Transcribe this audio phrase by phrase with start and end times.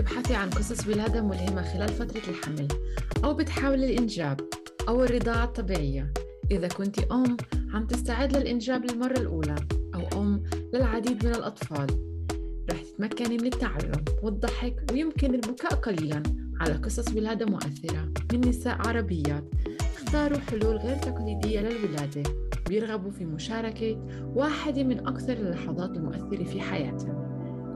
[0.00, 2.68] بتبحثي عن قصص ولادة ملهمة خلال فترة الحمل
[3.24, 4.40] أو بتحاولي الإنجاب
[4.88, 6.12] أو الرضاعة الطبيعية.
[6.50, 7.36] إذا كنت أم
[7.74, 9.54] عم تستعد للإنجاب للمرة الأولى
[9.94, 10.42] أو أم
[10.74, 11.86] للعديد من الأطفال.
[12.70, 16.22] رح تتمكني من التعلم والضحك ويمكن البكاء قليلا
[16.60, 19.44] على قصص ولادة مؤثرة من نساء عربيات.
[19.96, 22.22] اختاروا حلول غير تقليدية للولادة.
[22.68, 27.20] بيرغبوا في مشاركة واحدة من أكثر اللحظات المؤثرة في حياتهم.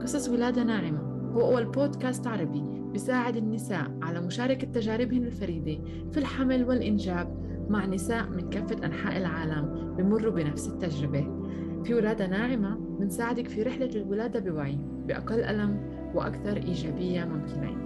[0.01, 1.04] قصص ولادة ناعمة.
[1.35, 8.29] هو أول بودكاست عربي بيساعد النساء على مشاركة تجاربهن الفريدة في الحمل والإنجاب مع نساء
[8.29, 11.27] من كافة أنحاء العالم بمروا بنفس التجربة.
[11.83, 15.79] في ولادة ناعمة بنساعدك في رحلة الولادة بوعي بأقل ألم
[16.15, 17.77] وأكثر إيجابية ممكنة.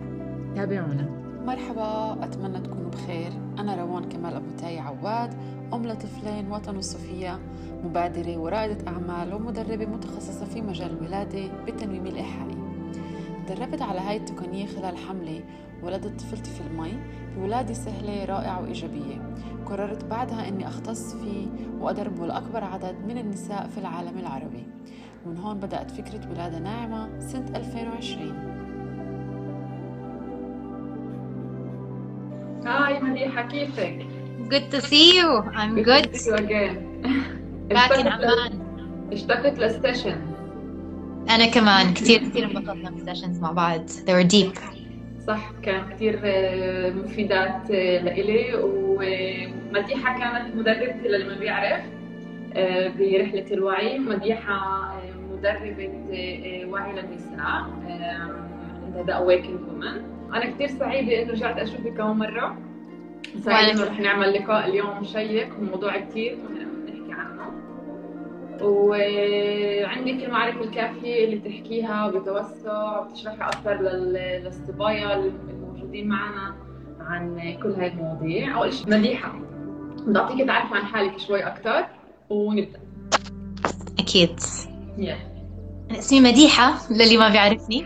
[0.56, 1.10] تابعونا.
[1.46, 3.32] مرحبا أتمنى تكونوا بخير.
[3.60, 5.34] أنا روان كمال أبو تاي عواد
[5.74, 7.40] أم لطفلين وطن وصفية
[7.84, 12.59] مبادرة ورائدة أعمال ومدربة متخصصة في مجال الولادة بالتنويم الإيحائي
[13.50, 15.44] تدربت على هاي التقنية خلال حملة
[15.84, 16.94] ولدت طفلتي في المي
[17.38, 21.48] بولادة سهلة رائعة وإيجابية قررت بعدها أني أختص فيه
[21.80, 24.68] وأدربه لأكبر عدد من النساء في العالم العربي
[25.26, 28.60] ومن هون بدأت فكرة ولادة ناعمة سنة 2020
[32.66, 34.06] هاي مديحة كيفك؟
[34.50, 35.30] Good to see you.
[35.54, 36.14] I'm good.
[36.14, 36.76] to see you again.
[37.70, 38.60] Back in اشتقت عمان.
[39.12, 40.29] اشتقت لل session
[41.30, 43.90] أنا كمان كثير كثير انبسطنا بال sessions مع بعض.
[43.90, 44.60] They were deep.
[45.28, 48.46] صح كان كثير آه، مفيدات آه، لإلي.
[48.56, 51.82] ومديحة كانت مدربتي للي ما بيعرف
[52.56, 54.00] آه، برحلة الوعي.
[54.00, 54.90] مديحة
[55.32, 55.90] مدربة
[56.68, 57.40] وعي للنساء
[58.84, 62.58] عندها the Awakened Women أنا كثير سعيدة إنه رجعت أشوفك كمان مرة.
[63.46, 66.69] سعيدة إنه رح نعمل لقاء اليوم شيق وموضوع كثير مهم.
[68.62, 76.56] وعندك المعرفة الكافية اللي بتحكيها بتوسع وبتشرحي أكثر لل- للصبايا الموجودين معنا
[77.00, 79.40] عن كل هاي المواضيع أول شيء مديحة
[80.08, 81.86] بدي أعطيك تعرف عن حالك شوي أكثر
[82.30, 82.80] ونبدأ
[84.00, 84.40] أكيد.
[84.98, 85.16] يلا
[85.90, 87.86] أنا اسمي مديحة للي ما بيعرفني.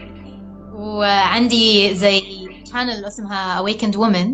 [0.73, 2.21] وعندي زي
[2.69, 4.27] channel اسمها Awakened Woman.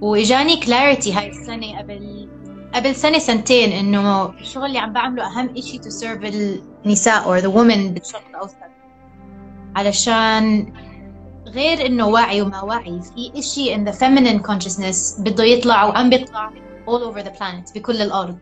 [0.00, 2.28] وإجاني clarity هاي السنة قبل
[2.76, 6.24] قبل سنة سنتين إنه الشغل اللي عم بعمله أهم إشي to serve
[6.84, 8.56] النساء or the women بالشرق الأوسط.
[9.76, 10.72] علشان
[11.46, 16.50] غير إنه وعي وما وعي في إشي in the feminine consciousness بده يطلع وعم بيطلع
[16.88, 18.38] all over the planet بكل الأرض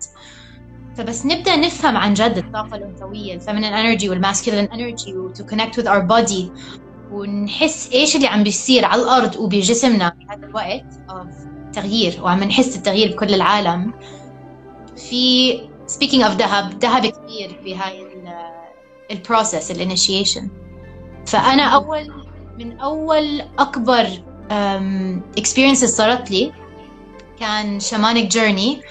[0.96, 5.42] فبس نبدأ نفهم عن جد الطاقة الانثويه ال feminine energy وال masculine energy و to
[5.42, 6.50] connect with our body
[7.12, 13.12] ونحس إيش اللي عم بيصير على الأرض وبجسمنا بهذا الوقت of تغيير وعم نحس التغيير
[13.12, 13.94] بكل العالم
[14.97, 15.59] في
[15.91, 18.06] speaking of دهب دهب كبير في هاي
[19.10, 20.48] ال process ال initiation
[21.27, 22.12] فأنا أول
[22.59, 24.06] من أول أكبر
[25.38, 26.53] experiences صارت لي
[27.41, 28.82] كان shamanic journey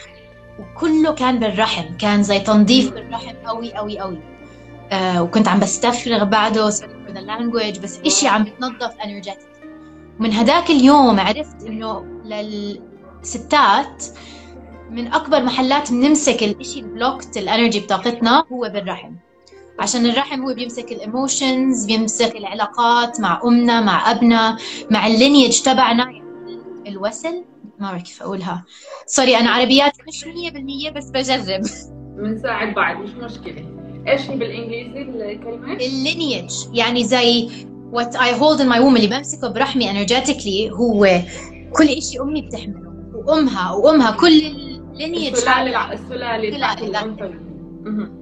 [0.60, 1.98] وكله كان بالرحم.
[1.98, 4.20] كان زي تنظيف بالرحم قوي قوي قوي.
[4.92, 9.68] آه وكنت عم بستفرغ بعده for the language بس إشي عم بتنظف energetic.
[10.20, 14.04] من هداك اليوم عرفت إنه للستات
[14.94, 19.12] من أكبر محلات بنمسك الاشي ال blocked ال energy بطاقتنا هو بالرحم.
[19.80, 24.58] عشان الرحم هو بيمسك ال emotions بيمسك العلاقات مع أمنا مع أبنا
[24.92, 27.44] مع ال lineage تبعنا يعني الوصل.
[27.80, 28.66] ما بعرف كيف أقولها.
[29.06, 31.64] sorry أنا عربيات مش 100% بس بجرب.
[32.18, 33.66] بنساعد بعض مش مشكلة.
[34.08, 37.50] إيش هي بالإنجليزي الكلمة؟ اللينيج يعني زي
[37.94, 41.22] what I hold in my womb اللي بمسكه برحمي energetically هو
[41.78, 42.94] كل إشي أمي بتحمله.
[43.14, 44.63] وأمها وأمها كل
[44.94, 47.34] ال lineage السلالة السلالة.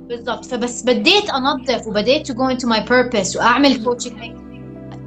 [0.08, 0.46] بالضبط.
[0.46, 4.42] فبس بديت أنظف وبديت to go into my purpose وأعمل coaching.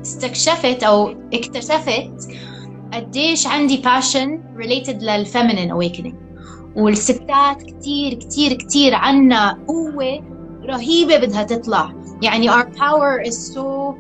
[0.01, 2.29] استكشفت أو اكتشفت
[2.93, 4.29] قديش عندي passion
[4.59, 6.15] related للفeminine awakening.
[6.77, 10.35] والستات كتير كتير كتير عنا قوة
[10.65, 11.93] رهيبة بدها تطلع.
[12.23, 13.95] يعني our power is so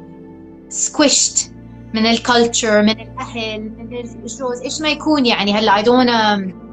[0.70, 1.50] squished.
[1.94, 4.62] من الكالتشر من الأهل من الجوز.
[4.62, 6.63] إيش ما يكون يعني هلا I don't wanna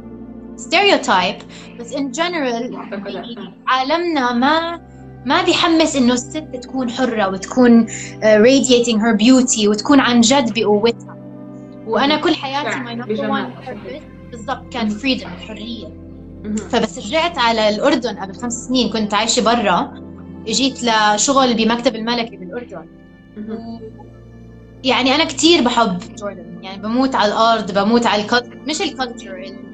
[0.61, 1.43] stereotype
[1.79, 3.35] بس in general أعتقد
[3.67, 4.81] عالمنا ما
[5.25, 7.91] ما بيحمس إنه الست تكون حرة وتكون uh,
[8.23, 11.17] radiating her beauty وتكون عن جد بقوتها.
[11.87, 15.87] وأنا كل حياتي one purpose بالضبط كان freedom حرية.
[16.43, 16.55] مهم.
[16.55, 19.93] فبس رجعت على الأردن قبل خمس سنين كنت عايشة برا.
[20.47, 22.85] جيت لشغل بمكتب الملكي بالأردن.
[23.37, 23.79] مهم.
[24.83, 28.88] يعني أنا كتير بحب Jordan يعني بموت على الأرض بموت على ال culture مش ال
[28.88, 29.70] culture ال-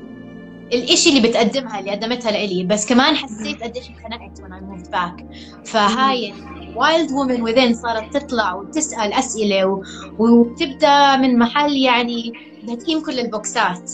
[0.74, 5.24] الإشي اللي بتقدمها اللي قدمتها لإلي بس كمان حسيت قديش انخنقت when I moved back.
[5.66, 6.34] فهاي
[6.76, 9.84] wild woman within صارت تطلع وتسأل أسئلة و...
[10.20, 12.34] وتبدأ من محل يعني
[12.68, 13.90] تهتيم كل البوكسات.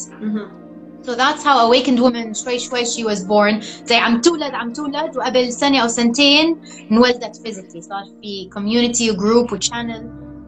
[1.06, 3.66] So that's how Awakened Woman شوي شوي she was born.
[3.86, 6.62] زي عم تولد عم تولد وقبل سنة أو سنتين
[6.92, 7.80] انولدت physically.
[7.80, 10.04] صار في community و group و channel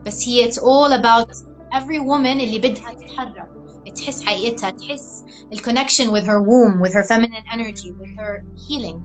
[0.06, 1.36] بس هي it's all about
[1.74, 3.55] every woman اللي بدها تتحرك.
[3.92, 9.02] تحس حقيقتها تحس ال connection with her womb with her feminine energy with her healing.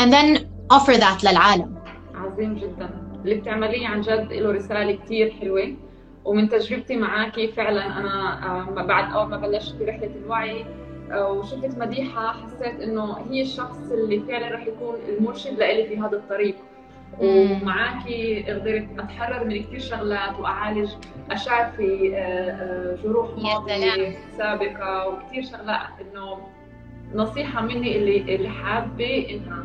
[0.00, 1.74] And then offer that للعالم.
[2.14, 2.90] عظيم جدا.
[3.24, 5.74] اللي بتعمليه عن جد له رسالة كثير حلوة.
[6.24, 10.64] ومن تجربتي معك فعلا أنا بعد أول ما بلشت برحلة الوعي
[11.12, 16.56] وشفت مديحة حسيت إنه هي الشخص اللي فعلا رح يكون المرشد لإلي في هذا الطريق.
[17.20, 20.90] ومعاكي قدرت أتحرر من كثير شغلات وأعالج
[21.30, 22.08] اشافي
[23.04, 25.88] جروح ماضية سابقة وكثير شغلات.
[26.00, 26.38] إنه
[27.14, 29.64] نصيحة مني اللي اللي حابة إنها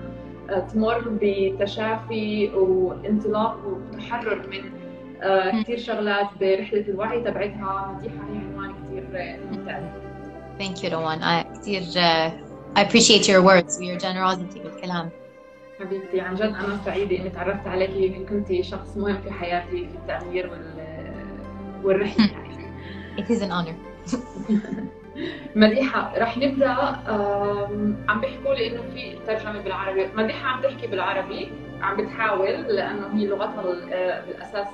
[0.59, 4.71] تمر بتشافي وانطلاق وتحرر من
[5.63, 7.95] كثير شغلات برحلة الوعي تبعتها.
[7.97, 9.04] مديحه هي عنوان كثير
[9.51, 9.83] ممتاز
[10.59, 11.81] Thank you روان كثير
[12.75, 13.81] I appreciate your words.
[13.81, 15.09] Your generosity بالكلام.
[15.81, 20.50] حبيبتي عن جد أنا سعيدة إني تعرفت عليكي كنت شخص مهم في حياتي في التأمير
[20.51, 20.62] وال
[21.83, 22.30] والرحلة
[23.18, 23.75] It is an honor.
[25.56, 26.69] مديحة رح نبدأ
[28.10, 31.51] عم بيحكوا لي إنه في ترجمة بالعربي، مديحة عم تحكي بالعربي
[31.81, 33.62] عم بتحاول لأنه هي لغتها
[34.25, 34.68] بالأساس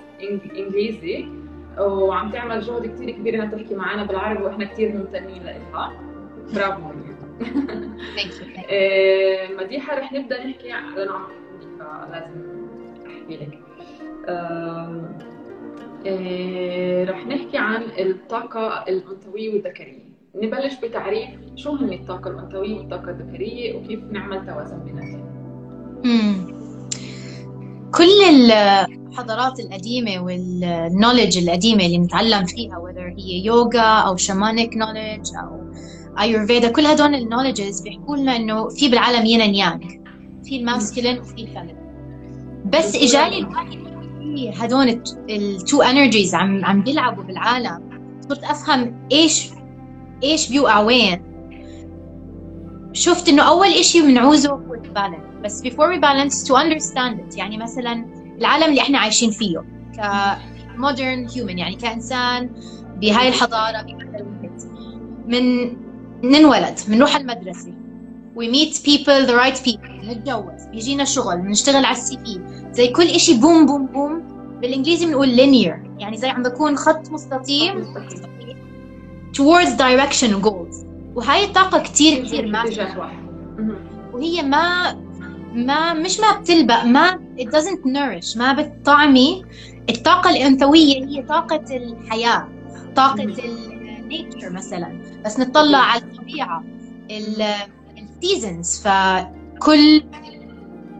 [0.58, 1.28] إنجليزي
[1.80, 5.94] وعم تعمل جهد كثير كبير إنها تحكي معنا بالعربي وإحنا كثير ممتنين لها.
[6.54, 6.82] برافو
[9.60, 11.28] مديحة رح نبدأ نحكي لأنه عم
[12.12, 12.36] لازم
[13.06, 13.60] أحكي لك.
[17.10, 20.08] رح نحكي عن الطاقة الأنثوية والذكرية.
[20.36, 25.28] نبلش بتعريف شو هن الطاقة الأنثوية والطاقة الذكرية وكيف نعمل توازن بيناتهم
[27.92, 28.52] كل
[29.12, 35.67] الحضارات القديمة والنولج القديمة اللي نتعلم فيها whether هي يوغا أو شامانيك نولج أو
[36.20, 39.84] ايورفيدا كل هدول النولجز بيحكوا لنا إنه في بالعالم ين يانج
[40.44, 41.76] في ال masculine وفي ال feminine
[42.66, 47.90] بس اجاني الوقت هدول ال two energies عم عم بيلعبوا بالعالم.
[48.30, 49.50] صرت أفهم إيش
[50.24, 51.22] إيش بيوقع وين
[52.94, 57.38] شفت إنه أول إشي بنعوزه هو ال balance بس before we balance to understand it
[57.38, 58.06] يعني مثلا
[58.38, 59.58] العالم اللي إحنا عايشين فيه
[59.98, 60.02] ك
[60.78, 62.50] modern human يعني كإنسان
[63.02, 64.68] بهاي الحضارة بهذا الوقت.
[65.28, 65.78] من
[66.24, 67.74] ننولد بنروح المدرسة.
[68.36, 70.06] We meet people the right people.
[70.06, 70.66] نتجوز.
[70.72, 71.38] بيجينا شغل.
[71.38, 72.42] بنشتغل على السي في.
[72.72, 74.24] زي كل إشي بوم بوم بوم.
[74.62, 76.02] بالإنجليزي بنقول linear.
[76.02, 77.84] يعني زي عم بكون خط مستقيم
[79.38, 80.86] towards direction goals.
[81.16, 82.64] وهاي الطاقة كتير كتير ما
[84.14, 84.94] وهي ما
[85.54, 88.38] ما مش ما بتلبق ما it doesn't nourish.
[88.38, 89.46] ما بتطعمي.
[89.90, 92.48] الطاقة الأنثوية هي طاقة الحياة.
[92.96, 93.24] طاقة
[94.08, 95.02] ال nature مثلا.
[95.26, 96.64] بس نطلع على الطبيعة.
[97.98, 100.04] ال seasons فكل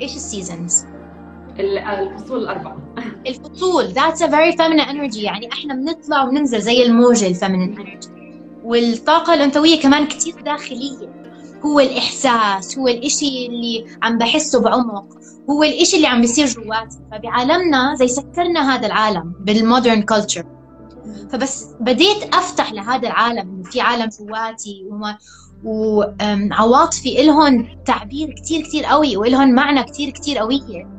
[0.02, 0.86] إيش ال seasons؟
[1.60, 2.78] الفصول الأربعة.
[3.28, 3.94] الفصول.
[3.94, 5.18] That's a very feminine energy.
[5.18, 8.08] يعني إحنا بنطلع وبننزل زي الموجة ال feminine energy.
[8.64, 11.18] والطاقة الأنثوية كمان كتير داخلية.
[11.66, 15.08] هو الإحساس هو الإشي اللي عم بحسه بعمق.
[15.50, 16.98] هو الإشي اللي عم بيصير جواتي.
[17.12, 20.57] فبعالمنا زي سكرنا هذا العالم بال modern culture
[21.32, 25.18] فبس بديت أفتح لهذا العالم إنه في عالم جواتي وما
[25.64, 30.98] وعواطفي إلهم تعبير كتير كتير قوي وإلهم معنى كتير كتير قوية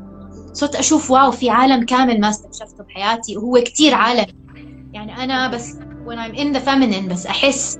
[0.53, 4.27] صرت أشوف wow في عالم كامل ما استكشفته بحياتي وهو كتير عالم.
[4.93, 5.73] يعني أنا بس
[6.07, 7.79] when I'm in the feminine بس أحس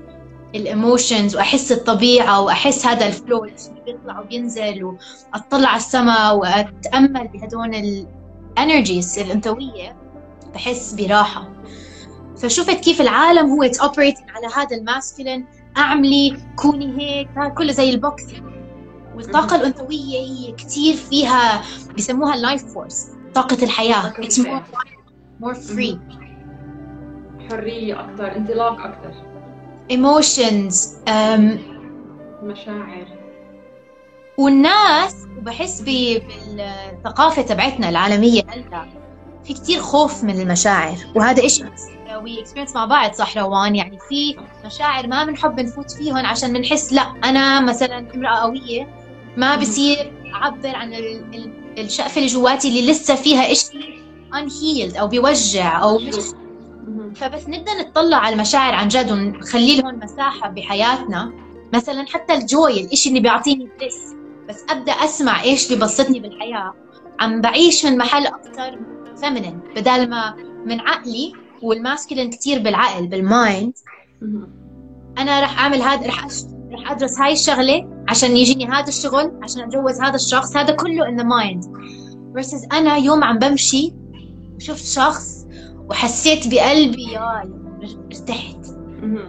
[0.55, 7.27] ال emotions وأحس الطبيعة وأحس هذا ال flow اللي بيطلع وبينزل وأطلع على السماء وأتأمل
[7.27, 7.75] بهدول
[8.57, 9.97] ال energies الأنثوية.
[10.53, 11.49] بحس براحة.
[12.39, 15.45] فشفت كيف العالم هو operating على هذا ال masculine.
[15.77, 18.43] أعملي كوني هيك كله زي ال boxing
[19.15, 21.61] والطاقة الأنثوية هي كثير فيها
[21.97, 24.13] بسموها ال life force طاقة الحياة.
[24.17, 24.61] it's more
[25.39, 25.99] more free
[27.49, 29.13] حرية أكثر انطلاق أكثر
[29.91, 30.75] emotions
[31.07, 31.59] um,
[32.43, 33.07] مشاعر.
[34.37, 38.41] والناس وبحس بالثقافة تبعتنا العالمية.
[38.47, 38.98] هلا
[39.43, 41.63] في كتير خوف من المشاعر وهذا إشي
[42.23, 46.93] we experience مع بعض صح روان يعني في مشاعر ما بنحب نفوت فيهم عشان بنحس
[46.93, 48.87] لا أنا مثلا امرأة قوية
[49.37, 50.93] ما بصير أعبر عن
[51.77, 53.79] الشقفة اللي جواتي اللي لسه فيها إشي
[54.33, 56.15] unhealed أو بيوجع مش.
[57.15, 61.33] فبس نبدا نطلع على المشاعر عن جد ونخلي لهم مساحة بحياتنا.
[61.73, 63.69] مثلا حتى ال joy الإشي اللي بيعطيني
[64.49, 66.73] بس أبدأ أسمع إيش ببسطني بالحياة.
[67.19, 68.79] عم بعيش من محل أكثر
[69.21, 70.35] feminine بدل ما
[70.65, 71.33] من عقلي
[71.63, 73.73] وال masculine كثير بالعقل بال mind
[75.17, 76.33] أنا رح أعمل هذا رح أش...
[76.71, 81.19] رح أدرس هاي الشغلة عشان يجيني هذا الشغل عشان أتجوز هذا الشخص هذا كله in
[81.19, 81.69] the mind.
[82.37, 83.93] Versus أنا يوم عم بمشي
[84.55, 85.45] وشفت شخص
[85.89, 87.49] وحسيت بقلبي ياي
[88.11, 88.65] ارتحت.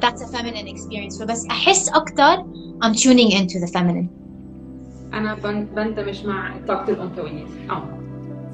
[0.04, 1.18] that's a feminine experience.
[1.20, 2.44] فبس أحس أكثر
[2.84, 4.08] I'm tuning into the feminine.
[5.14, 7.44] أنا بن- بندمج مع طاقة الأنثوية.
[7.70, 7.98] آه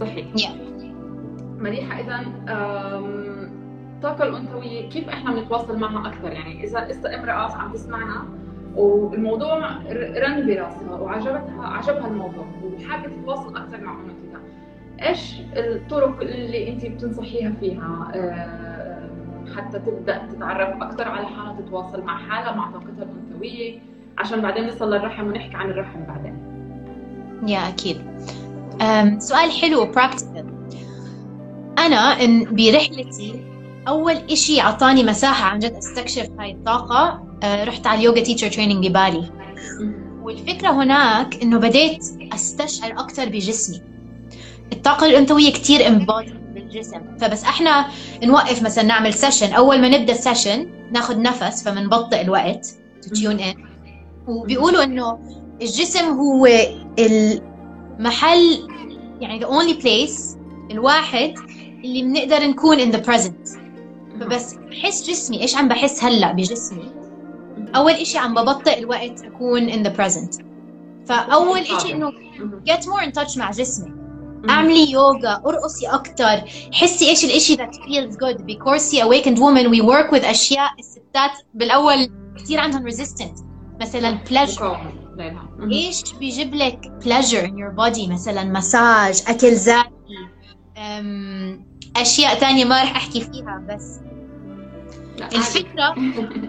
[0.00, 0.26] صحيح.
[0.38, 0.75] Yeah.
[1.58, 2.20] مديحه إذا
[3.96, 8.24] الطاقه الأنثوية كيف إحنا بنتواصل معها أكثر؟ يعني إذا إذا امرأة عم تسمعنا
[8.76, 9.68] والموضوع
[10.16, 14.40] رن براسها وعجبتها عجبها الموضوع وحابة تتواصل أكثر مع انثيها
[15.08, 18.08] إيش الطرق اللي أنت بتنصحيها فيها؟
[19.56, 23.78] حتى تبدأ تتعرف أكثر على حالها تتواصل مع حالها مع طاقتها الأنثوية؟
[24.18, 26.34] عشان بعدين نوصل للرحم ونحكي عن الرحم بعدين.
[27.46, 27.96] yeah أكيد.
[28.82, 30.55] أم، سؤال حلو و practical
[31.86, 33.44] أنا إن برحلتي
[33.88, 38.86] أول إشي أعطاني مساحة عن جد أستكشف هاي الطاقة أه، رحت على اليوغا teacher training
[38.86, 39.30] ب Bali.
[40.22, 43.82] والفكرة هناك إنه بديت أستشعر أكثر بجسمي.
[44.72, 47.00] الطاقة الأنثوية كتير embodied بالجسم.
[47.20, 47.86] فبس إحنا
[48.22, 52.66] نوقف مثلا نعمل session أول ما نبدأ ال session ناخد نفس فمنبطئ الوقت
[53.06, 53.56] tune in.
[54.28, 55.18] وبيقولوا إنه
[55.62, 56.48] الجسم هو
[56.98, 58.68] المحل
[59.20, 60.36] يعني the only place
[60.70, 61.34] الواحد
[61.84, 63.58] اللي بنقدر نكون in the present.
[64.20, 66.90] فبس بحس جسمي إيش عم بحس هلأ بجسمي؟
[67.76, 70.42] أول إشي عم ببطئ الوقت أكون in the present.
[71.06, 72.10] فأول إشي إنه
[72.70, 73.92] get more in touch مع جسمك
[74.48, 78.42] أعملي يوغا أرقصي أكثر حسي إيش الإشي that feels good.
[78.42, 83.42] بكورسي awakened woman we work with أشياء الستات بالأول كثير عندهم resistant.
[83.80, 84.76] مثلا pleasure.
[85.72, 89.86] إيش بيجيب لك pleasure in your body مثلا مساج أكل أم،
[91.96, 94.00] أشياء تانية ما رح أحكي فيها بس.
[95.34, 95.94] الفكرة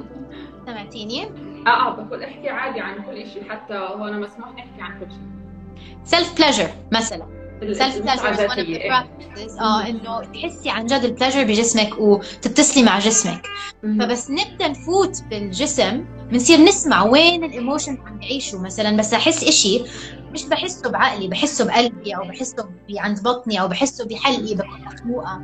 [0.65, 1.23] سمعتيني
[1.67, 6.19] آه آه بقول أحكي عادي عن كل شيء حتى هون مسموح نحكي عن كل شيء
[6.19, 7.25] self pleasure مثلا
[7.61, 8.89] ال- self pleasure المتعة is one of the الذاتية.
[8.89, 13.47] practices آه إنه تحسي عن جد ال pleasure بجسمك وتتصلي مع جسمك.
[13.83, 19.83] فبس نبدأ نفوت بالجسم بنصير نسمع وين ال emotion عم يعيشوا مثلا بس أحس إشي
[20.31, 25.41] مش بحسه بعقلي بحسه بقلبي أو بحسه عند بطني أو بحسه بحلقي بكون مخنوقة.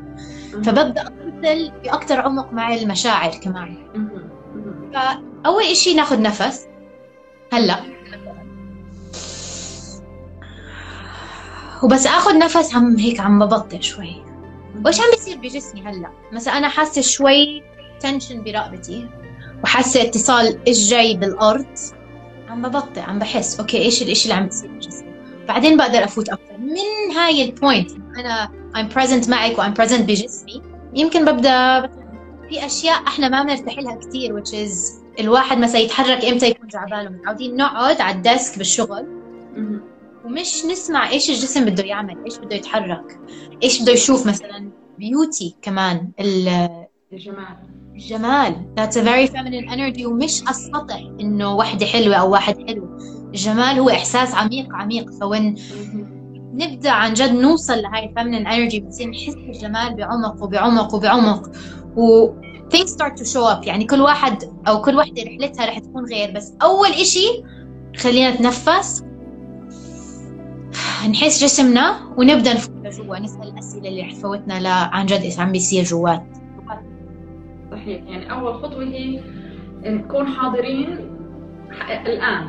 [0.63, 3.77] فببدأ اتصل باكثر عمق مع المشاعر كمان.
[4.93, 6.65] فأول إشي ناخذ نفس.
[7.53, 7.79] هلأ.
[11.83, 14.23] وبس اخذ نفس عم هيك عم ببطئ شوي.
[14.85, 17.63] وإيش عم بيصير بجسمي هلأ؟ مثلا أنا حاسة شوي
[17.99, 19.09] tension برقبتي.
[19.63, 21.65] وحاسة اتصال إيش جاي بالأرض؟
[22.49, 23.59] عم ببطئ عم بحس.
[23.59, 25.13] okay إيش الاشي اللي عم بيصير؟ بجسمي
[25.47, 30.01] بعدين بقدر أفوت أكثر من هاي ال point أنا I'm present معك و I'm present
[30.01, 30.61] بجسمي
[30.93, 31.81] يمكن ببدأ
[32.49, 37.09] في أشياء إحنا ما بنرتاح لها كثير which is الواحد مثلا يتحرك إمتى يكون جعباله
[37.09, 39.07] متعودين نقعد على ال desk بالشغل.
[40.25, 43.19] ومش نسمع إيش الجسم بده يعمل إيش بده يتحرك
[43.63, 46.11] إيش بده يشوف مثلا beauty كمان
[47.13, 47.57] الجمال
[47.95, 52.97] الجمال that's a very feminine energy ومش السطح إنه وحدة حلوة أو واحد حلو.
[53.33, 55.11] الجمال هو إحساس عميق عميق.
[55.11, 55.55] فوين.
[56.53, 61.51] نبدأ عن جد نوصل لهاي الفيمنين انرجي بنصير نحس بالجمال بعمق وبعمق وبعمق.
[61.95, 62.29] و
[62.69, 63.67] things start to show up.
[63.67, 66.31] يعني كل واحد أو كل وحدة رحلتها رح تكون غير.
[66.31, 67.43] بس أول إشي
[67.97, 69.03] خلينا نتنفس.
[71.09, 73.19] نحس جسمنا ونبدأ نفوت لجوا.
[73.19, 76.32] نسأل الأسئلة اللي رح تفوتنا لا عن جد إيش عم بيصير جوات.
[77.83, 79.19] صحيح يعني أول خطوة هي
[79.85, 80.97] نكون حاضرين
[82.05, 82.47] الآن.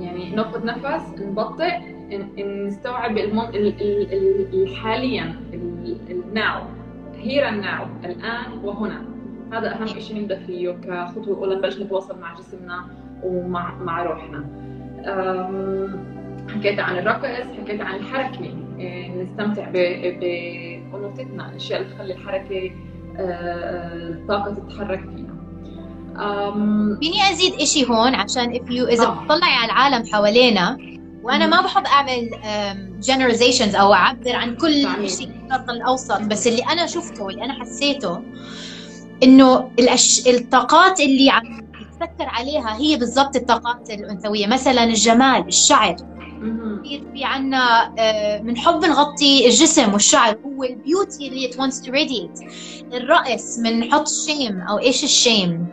[0.00, 1.78] يعني ناخذ نفس نبطئ
[2.66, 3.18] نستوعب.
[4.82, 5.34] حاليا
[6.10, 6.62] الناو.
[7.14, 9.04] هير الناو الآن وهنا.
[9.52, 12.84] هذا أهم شيء نبدأ فيه كخطوة أولى نبلش نتواصل مع جسمنا
[13.22, 14.44] ومع مع روحنا.
[16.48, 18.54] حكيت عن الرقص حكيت عن الحركة.
[18.78, 22.70] إيه، نستمتع بأنوثتنا الأشياء اللي تخلي الحركة
[23.18, 25.32] الطاقه تتحرك فيها
[27.00, 29.24] فيني أزيد إشي هون عشان if you إذا آه.
[29.24, 30.76] بتطلعي على العالم حوالينا
[31.22, 32.30] وأنا ما بحب أعمل
[33.06, 34.72] generalizations أو أعبر عن كل.
[35.10, 38.22] شيء بالشرق الأوسط بس اللي أنا شفته واللي أنا حسيته
[39.22, 40.26] إنه الأش...
[40.26, 41.71] الطاقات اللي عم
[42.02, 45.96] يتسكر عليها هي بالضبط الطاقات الانثويه مثلا الجمال الشعر.
[46.84, 47.94] كثير في عنا
[48.42, 52.44] بنحب نغطي الجسم والشعر هو البيوتي اللي it wants to radiate.
[52.94, 55.66] الرقص بنحط shame أو إيش ال shame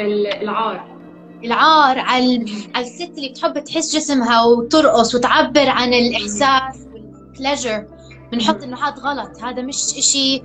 [0.00, 0.96] ال- العار.
[1.44, 7.86] العار على على الست اللي بتحب تحس جسمها وترقص وتعبر عن الإحساس وال pleasure
[8.32, 10.42] بنحط إنه هذا غلط هذا مش إشي.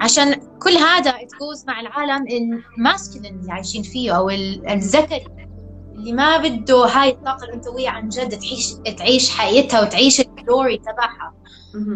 [0.00, 5.24] عشان كل هذا goes مع العالم ال masculine اللي عايشين فيه أو الذكري
[5.94, 11.34] اللي ما بده هاي الطاقة الأنثوية عن جد تعيش تعيش حياتها وتعيش ال glory تبعها.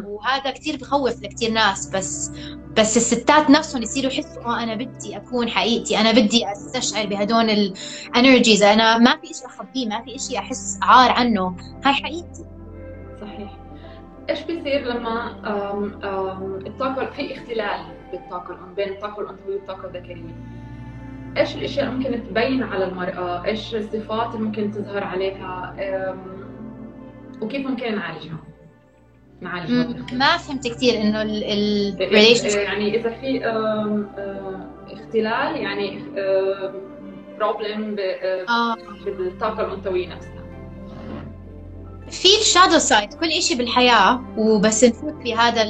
[0.05, 2.31] وهذا كثير بخوف لكثير ناس بس
[2.77, 8.63] بس الستات نفسهم يصيروا يحسوا آه أنا بدي أكون حقيقتي أنا بدي أستشعر بهدول الانرجيز
[8.63, 11.57] أنا ما في شيء أخبيه ما في شيء أحس عار عنه.
[11.85, 12.45] هاي حقيقتي.
[13.21, 13.58] صحيح.
[14.31, 17.81] إيش بيصير لما أم أم الطاقة في اختلال
[18.13, 20.35] بالطاقة بين الطاقة الانثويه والطاقة الذكرية؟
[21.37, 25.75] إيش الأشياء اللي ممكن تبين على المرأة؟ إيش الصفات اللي ممكن تظهر عليها؟
[27.43, 28.39] وكيف ممكن نعالجها؟
[29.41, 31.45] نعالجها ما فهمت كثير إنه ال
[32.57, 33.41] يعني إذا في
[34.93, 36.01] اختلال يعني
[37.39, 37.97] problem
[38.49, 38.77] آه.
[39.07, 40.48] بالطاقة الأنثوية نفسها.
[42.11, 44.25] في ال shadow side كل شيء بالحياة.
[44.37, 45.63] وبس نفوت بهذا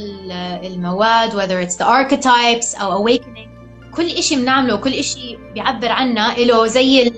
[0.66, 3.48] المواد whether it's the archetypes أو awakening.
[3.96, 7.12] كل شيء بنعمله كل شيء بيعبر عنا له زي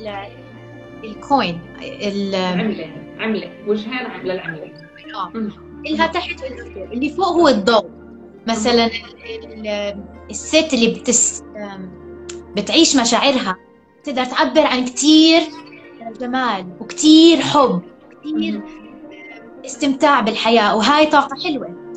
[1.05, 2.87] الكوين العملة
[3.19, 4.73] عملة وجهين عملة العملة.
[5.15, 5.33] آه.
[5.87, 6.43] إلها تحت
[6.93, 7.91] اللي فوق هو الضوء.
[8.47, 8.91] مثلا
[10.31, 11.43] الست اللي بتس
[12.57, 13.57] بتعيش مشاعرها
[14.05, 15.41] تقدر تعبر عن كثير
[16.21, 17.83] جمال وكثير حب
[18.21, 18.61] كثير
[19.67, 21.93] استمتاع بالحياة وهاي طاقة حلوة.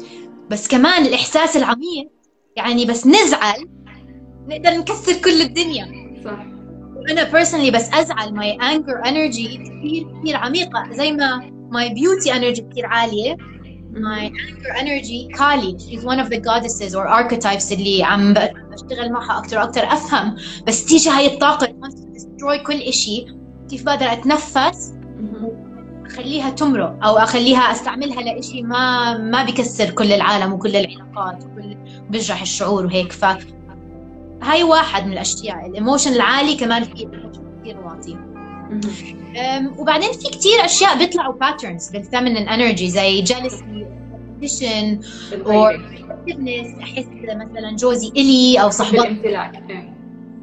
[0.50, 2.12] بس كمان الإحساس العميق
[2.56, 3.70] يعني بس نزعل
[4.48, 5.86] نقدر نكسر كل الدنيا.
[6.26, 6.46] صح.
[6.96, 12.62] وأنا personally بس أزعل my anger energy كثير كثير عميقة زي ما my beauty energy
[12.62, 13.38] كثير عالية.
[13.94, 19.38] my anger energy كالي she's one of the goddesses or archetypes اللي عم بشتغل معها
[19.38, 20.36] أكثر وأكثر أفهم.
[20.68, 23.28] بس تيجي هاي destroy كل شيء
[23.70, 24.94] كيف بقدر أتنفس؟
[26.14, 31.78] أخليها تمرق أو أخليها أستعملها لإشي ما ما بكسر كل العالم وكل العلاقات وكل
[32.10, 33.12] بيجرح الشعور وهيك.
[33.12, 33.26] ف
[34.44, 35.66] هاي واحد من الأشياء.
[35.66, 38.18] ال emotion العالي كمان في كثير واطي.
[39.78, 45.00] وبعدين في كثير أشياء بيطلعوا patterns بال feminine energy زي jealousy competition
[45.34, 45.68] أو
[46.84, 49.54] أحس مثلا جوزي إلي أو صحباتي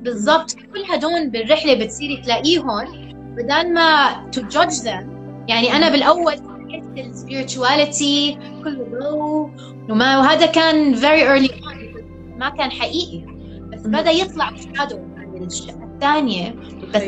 [0.02, 0.52] بالضبط.
[0.52, 3.10] كل هدول بالرحلة بتصيري تلاقيهم.
[3.36, 5.19] بدل ما to judge them
[5.50, 9.14] يعني أنا بالأول كنت ال spirituality كله
[9.90, 11.50] وما وهذا كان very early
[12.36, 13.24] ما كان حقيقي.
[13.72, 14.98] بس بدأ يطلع ب shadow
[15.94, 16.54] الثانية.
[16.94, 17.02] بس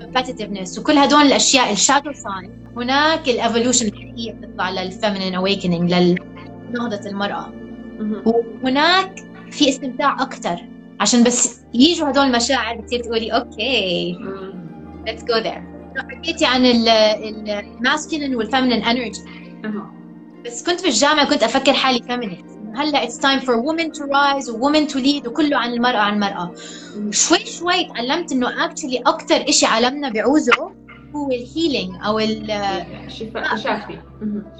[0.00, 0.78] competitiveness.
[0.78, 7.10] وكل هدول الأشياء ال shadow side هناك ال evolution الحقيقية بتطلع لل feminine awakening لنهضة
[7.10, 7.52] المرأة.
[8.26, 9.18] وهناك
[9.50, 10.56] في استمتاع أكثر
[11.00, 14.18] عشان بس يجوا هدول المشاعر بتصير تقولي okay
[15.06, 19.20] let's go there حكيتي عن ال masculine وال feminine energy
[20.46, 22.44] بس كنت في الجامعة كنت أفكر حالي feminine
[22.76, 26.52] هلأ it's time for women to rise women to lead وكله عن المرأة عن المرأة.
[27.10, 30.52] شوي شوي تعلمت إنه actually أكثر شيء عالمنا بيعوزه
[31.16, 33.54] هو ال healing أو الشفاء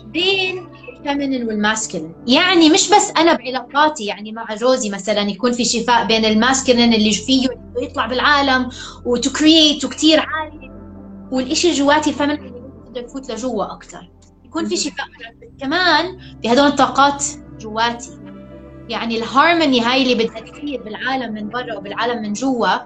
[0.06, 0.66] بين
[0.98, 5.64] ال feminine وال masculine يعني مش بس أنا بعلاقاتي يعني مع جوزي مثلا يكون في
[5.64, 7.48] شفاء بين ال masculine اللي فيه
[7.82, 8.68] يطلع بالعالم
[9.04, 10.75] و to create وكثير عالي
[11.30, 12.54] والشيء جواتي ال feminine
[12.88, 14.10] اللي يفوت لجوا أكثر.
[14.44, 15.06] يكون في شفاء
[15.60, 17.24] كمان في هدول الطاقات
[17.60, 18.18] جواتي.
[18.88, 22.76] يعني الهارموني هاي اللي بدها تصير بالعالم من برا وبالعالم من جوا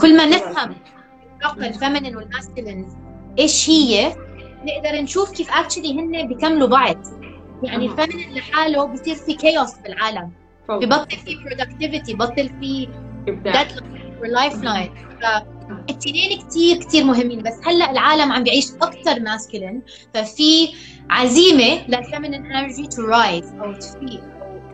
[0.00, 0.76] كل ما نفهم
[1.34, 2.88] الطاقة ال feminine وال masculine
[3.38, 4.16] إيش هي
[4.64, 6.96] نقدر نشوف كيف actually هن بيكملوا بعض.
[7.62, 10.30] يعني ال feminine لحاله بصير في chaos بالعالم.
[10.68, 12.88] ببطل في productivity بطل في
[14.22, 14.90] lifeline
[15.68, 19.82] فالتنين كثير كثير مهمين بس هلأ العالم عم بيعيش أكثر masculine
[20.14, 20.68] ففي
[21.10, 24.22] عزيمة لل feminine energy to rise أو تفيق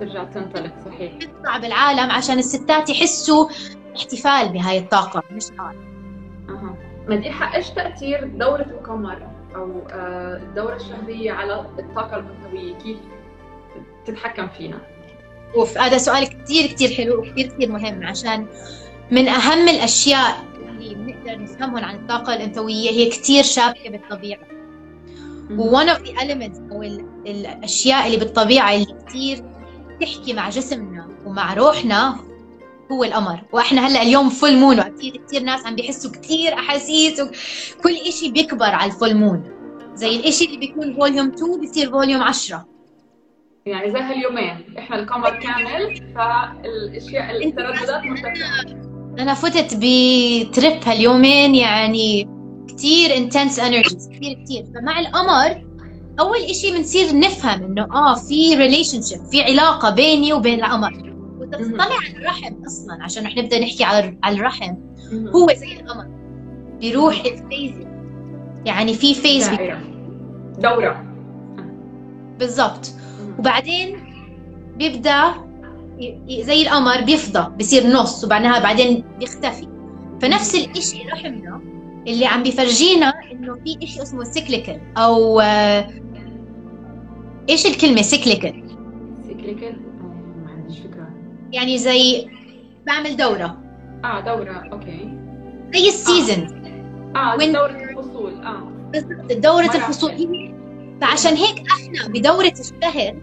[0.00, 1.12] ترجع تنطلق صحيح.
[1.18, 3.48] تطلع بالعالم عشان الستات يحسوا
[3.96, 5.74] احتفال بهاي الطاقة مش نار
[6.48, 6.76] أها.
[7.08, 12.96] مديحه إيش تأثير دورة القمر أو آه، الدورة الشهرية على الطاقة الانثويه كيف
[14.06, 14.78] تتحكم فينا؟
[15.54, 18.46] أوف هذا سؤال كثير كثير حلو وكثير كثير مهم عشان
[19.10, 20.44] من أهم الأشياء
[21.22, 22.90] بنقدر نفهمهم عن الطاقة الأنثوية.
[22.90, 24.40] هي كثير شابكة بالطبيعة.
[25.50, 26.82] one of the elements أو
[27.26, 29.44] الأشياء اللي بالطبيعة اللي كثير
[30.00, 32.16] تحكي مع جسمنا ومع روحنا
[32.92, 33.40] هو القمر.
[33.52, 38.64] وإحنا هلأ اليوم full moon واكيد كثير ناس عم بيحسوا كثير أحاسيس وكل شيء بيكبر
[38.66, 39.42] على ال full moon
[39.94, 42.68] زي الشيء اللي بيكون volume 2 بيصير فوليوم 10
[43.66, 44.78] يعني زي هاليومين.
[44.78, 48.91] إحنا القمر كامل فالاشياء الترددات مرتفعة.
[49.18, 52.28] أنا فتت ب trip هاليومين يعني
[52.68, 55.72] كثير intense energy كثير كثير فمع القمر
[56.20, 61.14] أول إشي بنصير نفهم إنه آه في relationship في علاقة بيني وبين القمر.
[61.38, 64.74] وتطلع على الرحم أصلا عشان رح نبدأ نحكي على على الرحم.
[65.34, 66.06] هو زي القمر.
[66.80, 67.74] بيروح ال phase.
[68.66, 69.50] يعني في phase
[70.58, 71.04] دورة.
[72.38, 72.94] بالضبط.
[73.38, 73.96] وبعدين
[74.76, 75.34] بيبدأ
[76.28, 79.68] زي القمر بيفضى بصير نص وبعدها بعدين بيختفي.
[80.22, 81.60] فنفس الإشي رحمنا
[82.08, 85.88] اللي عم بيفرجينا إنه في إشي اسمه cyclical أو آه،
[87.48, 88.64] إيش الكلمة سيكليكال
[89.26, 89.68] cyclical
[90.00, 91.08] آه، ما عنديش فكرة.
[91.52, 92.28] يعني زي
[92.86, 93.58] بعمل دورة.
[94.04, 95.18] آه دورة okay.
[95.74, 96.62] زي ال season
[97.16, 97.36] آه.
[97.36, 98.72] وين- دورة الفصول آه.
[98.92, 100.52] بالضبط دورة الفصول.
[101.00, 103.14] فعشان هيك إحنا بدورة الشهر.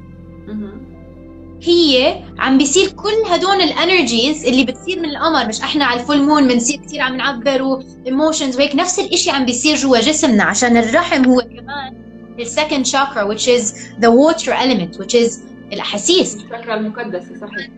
[1.64, 6.06] هي عم بيصير كل هدول ال energies اللي بتصير من القمر مش إحنا على ال
[6.06, 10.44] full moon بنصير كثير عم نعبر و emotions وهيك نفس الإشي عم بيصير جوا جسمنا
[10.44, 11.96] عشان الرحم هو كمان
[12.40, 15.40] ال second chakra which is the water element which is
[15.74, 16.36] الأحاسيس.
[16.36, 17.70] الشاكرا المقدسة صحيح.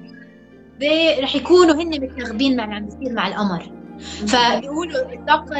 [1.24, 3.72] رح يكونوا هن متناغبين مع اللي عم بيصير مع القمر.
[4.28, 5.60] فبيقولوا الطاقة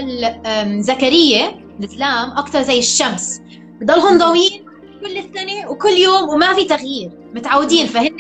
[0.62, 3.42] الذكرية الإسلام أكثر زي الشمس.
[3.82, 4.71] بضلهم ضويين
[5.02, 7.12] كل السنة وكل يوم وما في تغيير.
[7.34, 8.18] متعودين فهن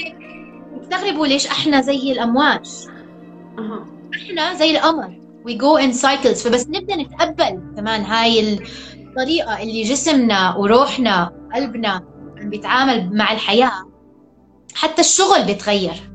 [0.80, 2.70] بيستغربوا ليش أحنا زي الأمواج.
[3.60, 3.86] أها.
[4.15, 5.22] أحنا زي القمر.
[5.48, 6.44] We go in cycles.
[6.44, 8.58] فبس نبدأ نتقبل كمان هاي
[8.98, 11.88] الطريقة اللي جسمنا وروحنا وقلبنا
[12.41, 13.72] عم بيتعامل مع الحياة.
[14.76, 16.12] حتى الشغل بيتغير.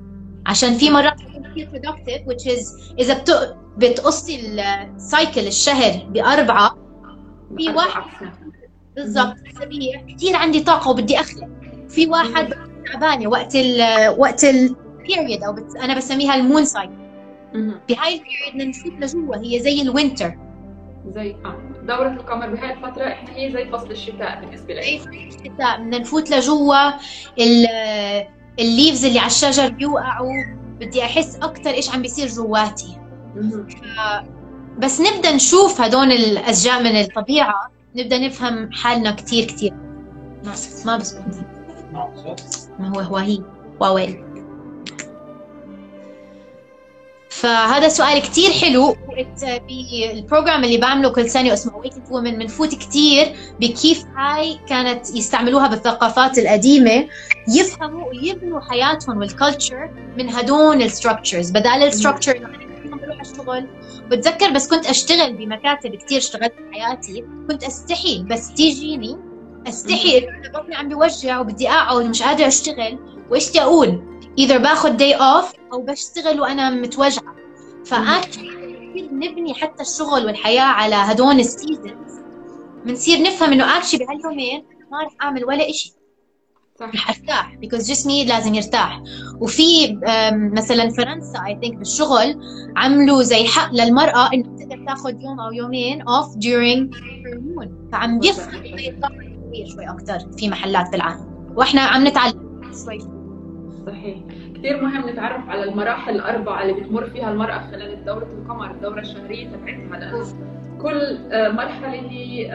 [0.47, 2.47] عشان في مرات كثير productive which
[3.01, 4.41] is بت- بتقصي
[4.97, 6.77] ال cycle الشهر بأربعة
[7.59, 8.03] في واحد.
[8.97, 11.49] بالضبط أسابيع كثير عندي طاقة وبدي أخلق
[11.89, 12.55] في واحد
[12.93, 13.83] تعبانة وقت ال
[14.19, 16.93] وقت ال period أو بت أنا بسميها ال moon cycle.
[17.89, 20.35] بهاي ال period بدنا نفوت لجوا هي زي ال winter
[21.15, 24.81] زي آه دورة القمر بهاي الفترة إحنا هي زي فصل الشتاء بالنسبة لي.
[24.99, 25.77] زي الشتاء.
[25.81, 26.89] بدنا نفوت لجوا
[27.41, 28.27] ال-
[28.61, 30.33] ال leaves اللي على الشجر بيوقعوا.
[30.81, 32.97] بدي أحس أكثر إيش عم بيصير جواتي.
[34.79, 37.71] بس نبدأ نشوف هدول الاشياء من الطبيعة.
[37.97, 39.73] نبدأ نفهم حالنا كثير كثير
[40.45, 40.55] ما
[40.85, 41.25] ما بزبط
[42.79, 43.43] ما هو هو هي.
[43.81, 44.25] واويل.
[47.31, 48.97] فهذا سؤال كتير حلو.
[49.69, 55.69] بال program اللي بعمله كل سنة اسمه Awakened Women بنفوت كتير بكيف هاي كانت يستعملوها
[55.69, 57.09] بالثقافات القديمة
[57.49, 62.66] يفهموا ويبنوا حياتهم وال culture من هدول ال structures بدال ال structure
[63.31, 63.69] أشتغل.
[64.09, 67.25] بتذكر بس كنت أشتغل بمكاتب كتير اشتغلت بحياتي.
[67.49, 69.17] كنت أستحي بس تيجيني
[69.69, 72.99] أستحي إنه بطني عم بوجع وبدي أقعد ومش قادرة أشتغل.
[73.31, 74.03] وإيش بدي أقول؟
[74.39, 77.37] إذا باخذ day off أو بشتغل وأنا متوجعة.
[77.87, 78.51] ف actually
[78.91, 82.21] كثير نبني حتى الشغل والحياة على هدول ال seasons
[82.85, 85.93] بنصير نفهم إنه actually بهاليومين ما رح أعمل ولا إشي.
[86.81, 86.91] صح.
[86.95, 89.03] رح أرتاح because جسمي لازم يرتاح.
[89.41, 89.99] وفي
[90.53, 92.41] مثلا فرنسا I think بالشغل
[92.77, 98.21] عملوا زي حق للمرأة إنه تقدر تاخذ يوم أو يومين off during her moon فعم
[98.21, 101.53] النوويه شوي أكثر في محلات بالعالم.
[101.57, 102.61] وإحنا عم نتعلم.
[102.85, 102.99] شوي
[103.87, 104.19] صحيح.
[104.55, 109.49] كثير مهم نتعرف على المراحل الأربعة اللي بتمر فيها المرأة خلال دورة القمر الدورة الشهرية
[109.49, 109.99] تبعتها.
[109.99, 110.27] لأنه
[110.83, 112.53] كل آه، مرحلة هي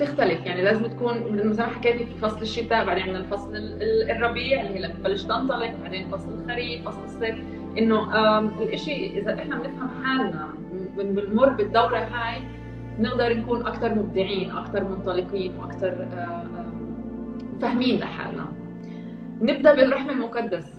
[0.00, 3.82] آم، تختلف يعني لازم تكون مثل ما حكيتي في فصل الشتاء بعدين عندنا الفصل ال-
[3.82, 7.34] ال- الربيع اللي هي لما تبلش تنطلق بعدين فصل الخريف فصل الصيف.
[7.78, 7.98] إنه
[8.62, 10.48] الإشي إذا إحنا بنفهم حالنا
[10.96, 12.42] بن- بنمر بالدورة هاي
[12.98, 16.06] نقدر نكون أكثر مبدعين أكثر منطلقين وأكثر
[17.62, 18.46] فاهمين لحالنا.
[19.42, 20.78] نبدأ بالرحم المقدس.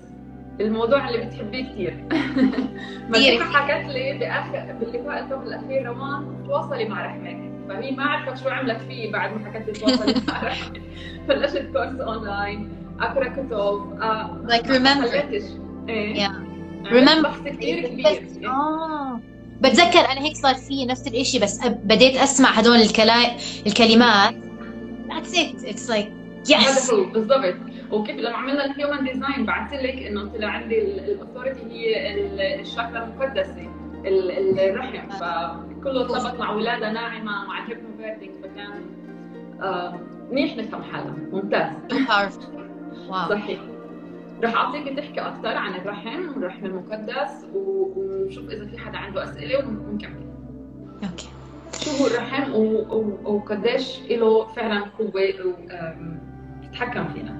[0.61, 2.03] الموضوع اللي بتحبيه كثير
[3.09, 7.48] مديحه حكت لي باخر باللقاء القبل الأخير روان تواصلي مع رحمك.
[7.69, 9.95] فهي ما عرفت شو عملت فيه بعد ما حكت لي
[11.27, 13.53] بلشت كورس اونلاين اقرا كتب
[14.01, 14.47] آه
[15.89, 16.15] إيه.
[16.23, 16.39] عملت
[16.85, 17.23] Remember.
[17.23, 18.47] بحث كثير كبير.
[18.49, 19.19] آه.
[19.61, 23.13] بتذكر أنا هيك صار في نفس الإشي بس بديت أسمع هدول الكلا...
[23.67, 24.35] الكلمات.
[25.63, 26.07] It's like
[26.55, 27.55] هذا yes هو بالضبط.
[27.91, 32.41] وكيف لما عملنا ال human design بعثت لك إنه طلع عندي ال authority هي ال-
[32.61, 33.69] الشاكرا المقدسه
[34.05, 34.59] ال- ال-
[35.79, 38.81] فكله ارتبط مع ولادة ناعمة مع ال hypnobirthing فكان
[39.61, 39.99] آه،
[40.31, 41.71] منيح نفهم حالنا ممتاز.
[43.29, 43.59] صحيح.
[44.43, 49.57] رح أعطيك تحكي أكثر عن الرحم الرحم المقدس و- ونشوف إذا في حدا عنده أسئلة
[49.67, 50.25] ونكمل.
[51.03, 51.29] أوكي.
[51.81, 52.51] شو هو الرحم
[53.25, 55.21] وقديش له فعلا قوة
[56.63, 57.39] يتحكم فينا؟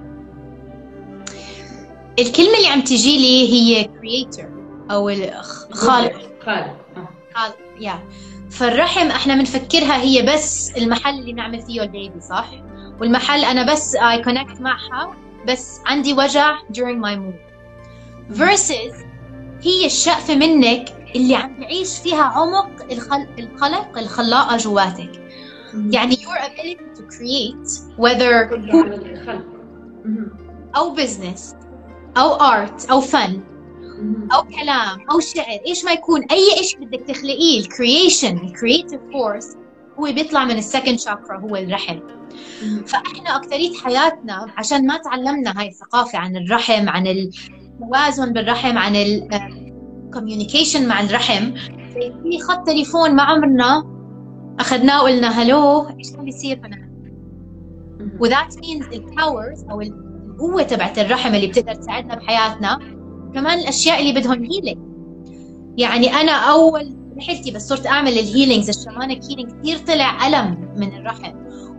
[2.18, 4.46] الكلمة اللي عم تجي لي هي creator
[4.90, 6.12] أو الخ- خالق.
[6.40, 6.76] خالق.
[6.96, 7.08] آه.
[7.80, 8.00] yeah
[8.50, 12.50] فالرحم إحنا بنفكرها هي بس المحل اللي نعمل فيه ال baby صح؟
[13.00, 15.14] والمحل أنا بس I connect معها
[15.48, 17.40] بس عندي وجع during my moon
[18.38, 18.94] versus
[19.62, 23.26] هي الشقفة منك اللي عم تعيش فيها عمق الخل...
[23.38, 25.10] الخلق الخلاقة جواتك.
[25.74, 28.52] يعني your ability to create whether
[30.76, 31.54] أو business
[32.16, 33.40] أو art أو فن
[34.32, 35.60] أو كلام أو شعر.
[35.66, 39.56] إيش ما يكون أي إشي بدك تخلقيه ال creation ال creative force
[39.98, 42.00] هو بيطلع من ال second chakra هو الرحم.
[42.86, 49.10] فإحنا اكثريه حياتنا عشان ما تعلمنا هاي الثقافة عن الرحم عن التوازن بالرحم عن ال
[49.10, 51.54] communication مع الرحم
[52.22, 53.84] في خط تليفون ما عمرنا
[54.60, 56.90] أخذناه وقلنا hello إيش عم بيصير هنا؟
[58.20, 62.78] و that means ال powers أو القوة تبعت الرحم اللي بتقدر تساعدنا بحياتنا
[63.34, 64.78] كمان الأشياء اللي بدهم healing
[65.78, 70.74] يعني أنا أول رحلتي بس صرت أعمل ال healings ال shamanic healing كثير طلع ألم
[70.76, 71.32] من الرحم.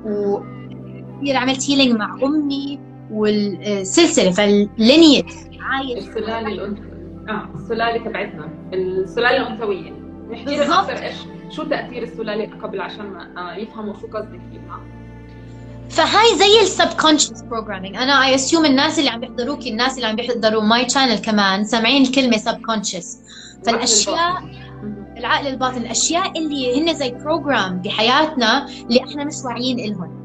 [0.05, 2.79] وكثير عملت healing مع أمي
[3.11, 4.31] والسلسلة.
[4.31, 5.25] فال lineage
[5.59, 5.97] عايش.
[6.07, 6.91] السلاله الانثويه
[7.29, 8.49] آه السلاله تبعتنا.
[8.73, 9.91] السلاله الأنثوية.
[10.31, 11.15] نحكي لهم أكثر إيش؟
[11.49, 14.81] شو تأثير السلاله قبل عشان آه، يفهموا شو قصدك فيها.
[15.91, 20.15] فهاي زي ال subconscious programming أنا I assume الناس اللي عم بيحضروكي الناس اللي عم
[20.15, 23.17] بيحضروا my channel كمان سامعين الكلمة subconscious
[23.65, 24.43] فالأشياء
[25.17, 30.21] العقل الباطن الأشياء اللي هن زي program بحياتنا اللي إحنا مش واعيين لهم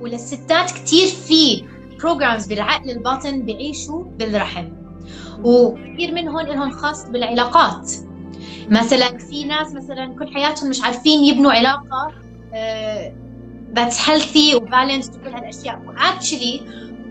[0.00, 1.64] وللستات كثير في
[2.00, 4.68] programs بالعقل الباطن بيعيشوا بالرحم.
[5.44, 7.92] وكثير منهم لهم خاص بالعلاقات.
[8.68, 12.12] مثلا في ناس مثلا كل حياتهم مش عارفين يبنوا علاقة
[13.74, 16.60] that's healthy و balanced وكل هالاشياء و actually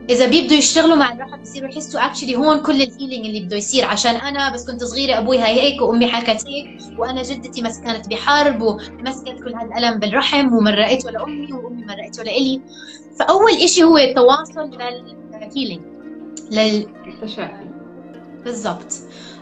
[0.09, 3.85] إذا بيبدوا يشتغلوا مع الرحم بصيروا يحسوا actually هون كل ال healing اللي بده يصير.
[3.85, 8.07] عشان أنا بس كنت صغيرة أبوي هاي هيك وأمي حكت هيك وأنا جدتي بس كانت
[8.09, 12.61] بحرب ومسكت كل هذا الالم بالرحم ومرقته لامي وأمي مرقته لإلي
[13.19, 15.81] فأول إشي هو التواصل لل healing
[16.51, 17.65] للتشافي
[18.45, 18.93] بالضبط.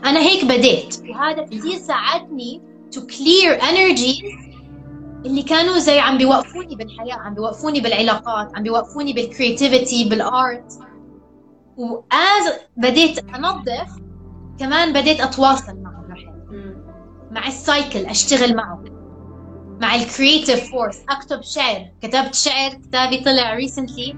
[0.06, 0.96] أنا هيك بديت.
[1.10, 2.62] وهذا كثير ساعدني
[2.96, 4.49] to clear energies
[5.26, 10.74] اللي كانوا زي عم بيوقفوني بالحياة عم بيوقفوني بالعلاقات عم بيوقفوني بال creativity بال art
[11.78, 13.90] و as بديت أنظف
[14.60, 16.34] كمان بديت أتواصل مع الرحم
[17.32, 18.84] مع ال cycle أشتغل معه
[19.82, 21.86] مع ال creative force أكتب شعر.
[22.02, 24.16] كتبت شعر كتابي طلع recently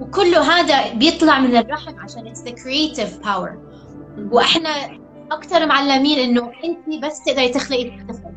[0.00, 3.58] وكله هذا بيطلع من الرحم عشان it's the creative power
[4.32, 4.98] وإحنا
[5.32, 8.33] أكثر معلمين إنه انت بس تقدري تخلقي طفل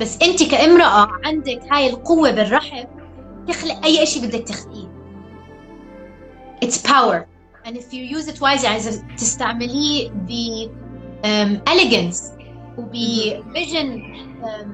[0.00, 2.84] بس انت كامرأة عندك هاي القوة بالرحم
[3.48, 4.92] تخلق أي شيء بدك تخلقيه.
[6.64, 7.26] It's power.
[7.64, 8.80] And if you use it wisely يعني
[9.16, 10.30] تستعمليه ب
[11.24, 12.20] um, elegance
[12.78, 12.92] وب
[13.54, 13.88] vision
[14.42, 14.66] um,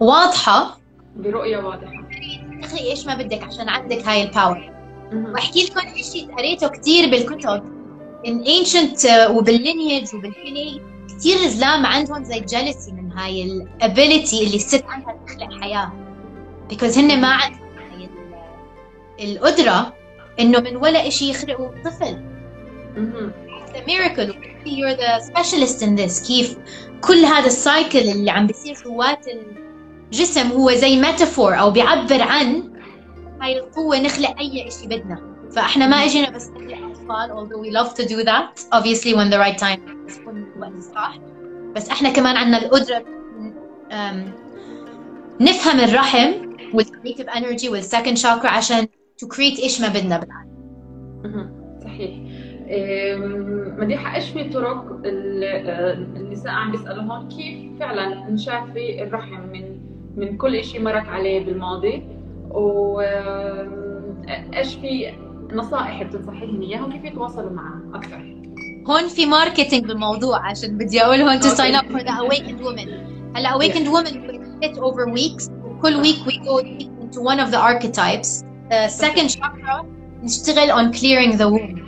[0.00, 0.80] واضحة.
[1.16, 2.08] برؤية واضحة.
[2.62, 4.70] تخلقي إيش ما بدك عشان عندك هاي ال power
[5.12, 7.62] وأحكي لكم شيء قريته كثير بالكتب.
[8.26, 14.44] In ancient uh, وبال lineage وبالكني كثير زلام عندهم زي jealousy من هاي ال ability
[14.46, 15.92] اللي الست عندها تخلق حياه
[16.68, 18.08] because هن ما عندهم هاي
[19.32, 19.94] القدرة
[20.40, 22.22] إنه من ولا شيء يخلقوا طفل.
[23.74, 24.30] the miracle.
[24.64, 26.26] You're the specialist in this.
[26.26, 26.56] كيف
[27.00, 29.26] كل هذا ال cycle اللي عم بيصير جوات
[30.12, 32.72] الجسم هو زي metaphor أو بيعبر عن
[33.40, 35.34] هاي القوة نخلق أي شيء بدنا.
[35.56, 39.38] فإحنا ما إجينا بس نخلق أطفال although we love to do that obviously when the
[39.38, 39.80] right time
[40.20, 41.18] يكون الوقت الصح
[41.76, 43.04] بس إحنا كمان عندنا القدرة
[45.40, 46.32] نفهم الرحم
[46.74, 48.86] وال creative energy وال second chakra عشان
[49.18, 50.54] to create إيش ما بدنا بالعالم.
[51.84, 52.10] صحيح.
[53.78, 59.80] مديحة إيش في طرق النساء عم بيسألوا هون كيف فعلا نشافي الرحم من
[60.16, 62.08] من كل شيء مرت عليه بالماضي.
[62.50, 63.00] و
[64.56, 65.12] إيش في
[65.52, 68.34] نصائح بتنصحيهم اياها وكيف يتواصلوا معها أكثر؟
[68.88, 72.88] هون في ماركتينج بالموضوع عشان بدي أقول هون to sign up for the awakened woman.
[73.36, 75.50] هلأ awakened woman we hit over weeks.
[75.82, 78.44] كل week we go into one of the archetypes.
[78.70, 79.84] Uh, second chakra
[80.22, 81.84] نشتغل on clearing the womb.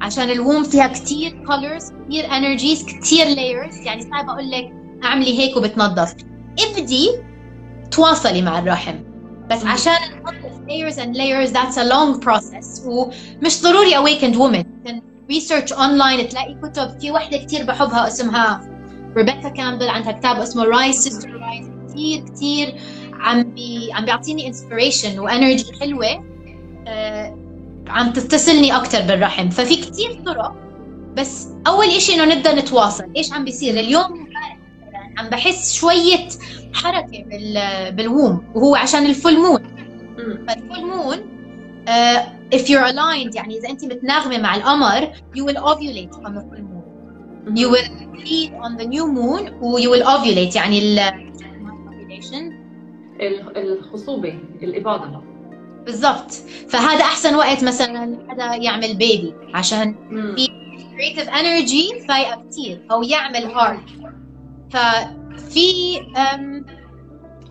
[0.00, 3.86] عشان الووم فيها كثير colors كثير energies كثير layers.
[3.86, 4.72] يعني صعب أقول لك
[5.04, 6.14] أعملي هيك وبتنظف.
[6.60, 7.10] ابدي
[7.90, 8.94] تواصلي مع الرحم.
[9.50, 9.92] بس عشان
[10.68, 12.86] layers and layers that's a long process.
[12.86, 14.66] ومش ضروري awakened woman.
[15.30, 17.00] research online تلاقي كتب.
[17.00, 18.70] في وحدة كثير بحبها اسمها
[19.16, 22.74] ريبيكا كامبل عندها كتاب اسمه Rise Sister Rise كثير كثير
[23.12, 26.24] عم بي عم بيعطيني inspiration و energy حلوة.
[26.88, 27.36] آه
[27.88, 29.50] عم توصلني أكثر بالرحم.
[29.50, 30.52] ففي كثير طرق.
[31.16, 33.04] بس أول شيء إنه نبدأ نتواصل.
[33.16, 34.28] إيش عم بيصير؟ اليوم
[35.18, 36.28] عم بحس شوية
[36.74, 38.44] حركة بال بال womb.
[38.54, 39.76] وهو عشان ال full moon.
[40.48, 41.16] فال full moon
[41.86, 42.20] uh,
[42.54, 46.62] if you're aligned يعني إذا انت متناغمة مع القمر you will ovulate on the full
[46.62, 46.86] moon.
[47.56, 50.56] you will bleed on the new moon و you will ovulate.
[50.56, 50.98] يعني ال
[51.88, 52.52] ovulation.
[53.20, 55.22] ال- الخصوبة الإباضة.
[55.86, 56.30] بالضبط.
[56.68, 60.36] فهذا أحسن وقت مثلا حدا يعمل baby عشان مم.
[60.96, 63.80] creative energy فايقه كثير أو يعمل art
[64.70, 66.64] ففي أم،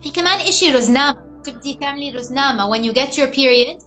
[0.02, 1.25] في كمان إشي رزنامة.
[1.46, 3.82] تبدي تعملي رزنامه when you get your period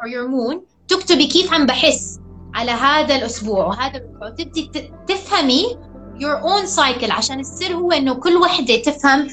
[0.00, 2.20] or your moon تكتبي كيف عم بحس
[2.54, 4.28] على هذا الأسبوع وهذا الأسبوع.
[4.30, 4.70] تبدي
[5.08, 5.78] تفهمي
[6.18, 9.28] your own cycle عشان السر هو إنه كل وحدة تفهم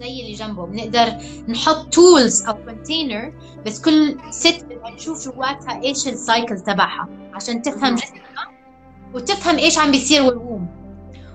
[0.00, 0.66] زي اللي جنبه.
[0.66, 1.12] بنقدر
[1.48, 3.32] نحط tools أو container
[3.66, 7.94] بس كل ست بدها تشوف جواتها إيش ال cycle تبعها عشان تفهم.
[7.94, 8.52] جسمها
[9.14, 10.68] وتفهم إيش عم بيصير وال womb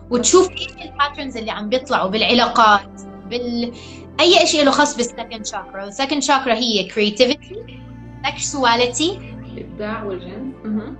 [0.09, 3.73] وتشوف إيش ال patterns اللي عم بيطلعوا بالعلاقات بال
[4.19, 7.55] أي شيء له خاص بال second chakra وال second chakra هي creativity
[8.27, 9.11] sexuality
[9.53, 10.95] الإبداع والجنس مهم.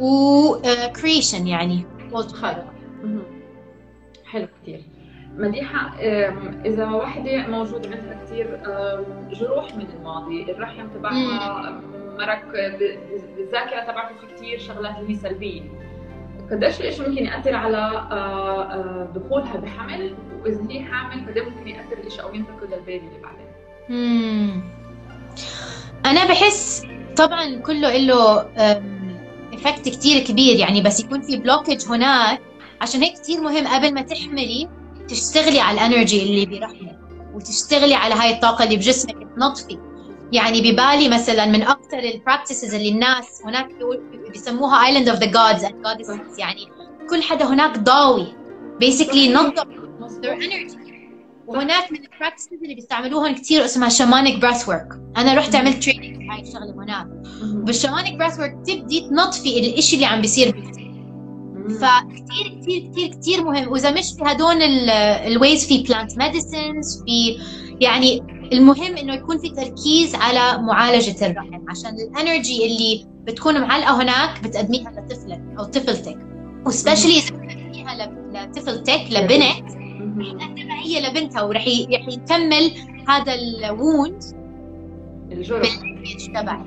[0.00, 1.86] و uh, creation يعني.
[2.14, 2.64] خلق.
[4.26, 4.84] حلو كثير
[5.36, 5.94] مديحة
[6.64, 8.60] إذا واحدة موجود عندها كثير
[9.40, 10.52] جروح من الماضي.
[10.52, 11.80] الرحم تبعها
[12.18, 12.98] مرق ب-
[13.36, 15.62] بالذاكرة تبعته في كثير شغلات اللي هي سلبية.
[16.50, 21.92] قديش الإشي ممكن يأثر على آه، آه، دخولها بحمل؟ وإذا هي حامل قد ممكن يأثر
[21.92, 24.62] الإشي أو ينتقل لل baby اللي بعدين.
[26.06, 28.40] أنا بحس طبعا كله له
[29.54, 32.40] effect كتير كبير يعني بس يكون في blockage هناك.
[32.80, 34.68] عشان هيك كتير مهم قبل ما تحملي
[35.08, 36.98] تشتغلي على ال energy اللي برحمك
[37.34, 39.78] وتشتغلي على هاي الطاقة اللي بجسمك تنظفي
[40.34, 43.68] يعني ببالي مثلا من أكثر ال practices اللي الناس هناك
[44.32, 46.60] بيسموها island of the gods and يعني
[47.10, 48.26] كل حدا هناك ضاوي.
[50.22, 50.78] Their energy.
[51.46, 56.42] وهناك من ال practices اللي بيستعملوهم كثير اسمها shamanic breathwork أنا رحت عملت training هاي
[56.42, 57.06] الشغلة هناك.
[57.42, 60.78] بال shamanic breathwork تبدي تنظفي الإشي اللي عم بيصير بجسمك
[61.54, 61.68] مم.
[61.68, 63.68] فكثير كثير كثير كثير مهم.
[63.68, 67.38] وإذا مش في هدول ال ways في plant medicines في
[67.80, 74.02] يعني المهم إنه يكون في تركيز على معالجة الرحم عشان ال energy اللي بتكون معلقة
[74.02, 76.18] هناك بتقدميها لطفلك أو طفلتك.
[76.66, 80.38] و specially إذا بتقدميها لطفلتك لبنت مهم.
[80.38, 82.70] تقدمها هي لبنتها ورح رح يكمل
[83.08, 84.22] هذا ال wound
[85.32, 85.68] الجرح.
[86.34, 86.66] تبعك.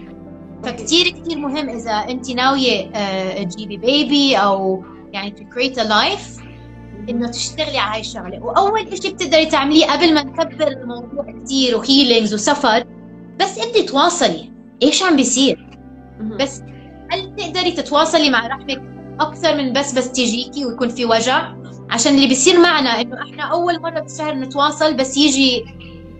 [0.63, 6.36] فكتير كتير مهم إذا أنت ناوية آه، تجيبي baby أو يعني to create a life.
[7.09, 8.39] إنه تشتغلي على هاي الشغلة.
[8.43, 12.83] وأول شيء بتقدري تعمليه قبل ما نكبر الموضوع كتير وهيلينجز وسفر
[13.39, 14.51] بس ابدي تواصلي.
[14.83, 15.67] إيش عم بيصير.
[16.39, 16.61] بس
[17.11, 18.81] هل تقدري تتواصلي مع رحمك
[19.19, 21.53] أكثر من بس بس تجيكي ويكون في وجع؟
[21.89, 25.65] عشان اللي بيصير معنا إنه إحنا أول مرة بالشهر نتواصل بس يجي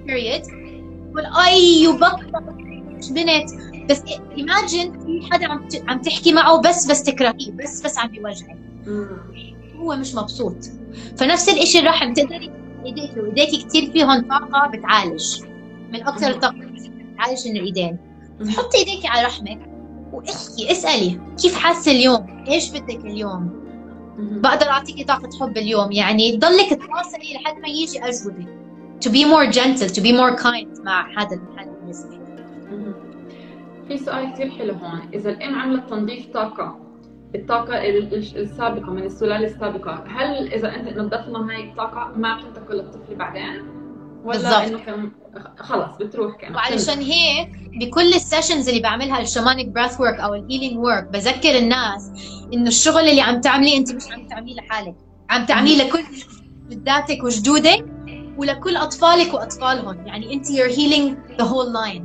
[0.06, 0.41] بيريد
[1.47, 2.32] أي وبطل
[2.97, 3.50] مش بنت؟
[3.89, 4.04] بس
[4.38, 8.58] ايماجن في حدا عم عم تحكي معه بس بس تكرهيه بس بس عم بيوجعك.
[9.80, 10.58] هو مش مبسوط.
[11.18, 12.52] فنفس الإشي الرحم تقدري
[12.86, 15.42] ايديك وايديك كثير فيهم طاقة بتعالج.
[15.94, 17.98] من أكثر الطاقة اللي بتعالج من الايدين
[18.40, 18.50] مهم.
[18.50, 19.60] حطي ايديك على رحمك
[20.13, 23.68] وإحكي اسألي كيف حاسة اليوم؟ إيش بدك اليوم.
[24.18, 25.92] بقدر أعطيكي طاقة حب اليوم.
[25.92, 28.46] يعني ضلك تواصلي لحد ما يجي أجوبة.
[29.06, 32.20] To be more gentle to be more kind مع هذا الحال بالنسبة.
[33.88, 35.02] في سؤال كثير حلو هون.
[35.13, 36.80] إذا الأم عملت تنظيف طاقة
[37.36, 42.76] الطاقة ال- ال- السابقة من السلالة السابقة هل إذا أنت نظفنا هاي الطاقة ما بتنتقل
[42.76, 43.63] للطفل بعدين؟
[44.24, 44.68] ولا.
[44.68, 45.12] إنه كان
[45.60, 47.50] خلص بتروح كأنه وعلشان هيك
[47.82, 52.12] بكل ال sessions اللي بعملها ال shamanic breathwork أو ال healing work بذكر الناس
[52.54, 54.96] إنه الشغل اللي عم تعمليه أنت مش عم تعمليه لحالك
[55.30, 56.04] عم تعمليه لكل
[56.70, 57.86] جداتك وجدودك
[58.38, 62.04] ولكل أطفالك وأطفالهم يعني أنت you're healing the whole line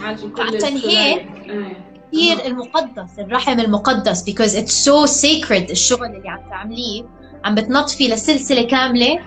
[0.00, 0.76] تعالجي كل عشان.
[0.76, 1.93] هيك إيه.
[2.14, 7.04] كثير المقدس الرحم المقدس because it's so sacred الشغل اللي عم تعمليه
[7.44, 9.18] عم بتنظفي لسلسلة كاملة.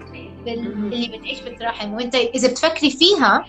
[0.48, 3.46] اللي بتعيش بالرحم وانت إذا بتفكري فيها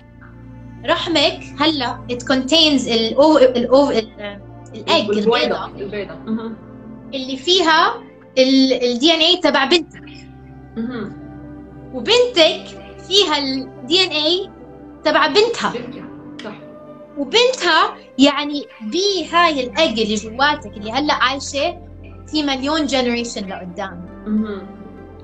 [0.87, 5.67] رحمك هلأ it contains الأو الأو البيضة.
[7.15, 7.95] اللي فيها
[8.39, 10.05] الدي ان اي تبع بنتك.
[11.95, 12.65] وبنتك
[13.09, 14.51] فيها ال DNA
[15.05, 15.73] تبع بنتها
[17.19, 21.79] وبنتها يعني بهاي الاج اللي جواتك اللي هلأ عايشة
[22.27, 24.09] في مليون generation لقدام.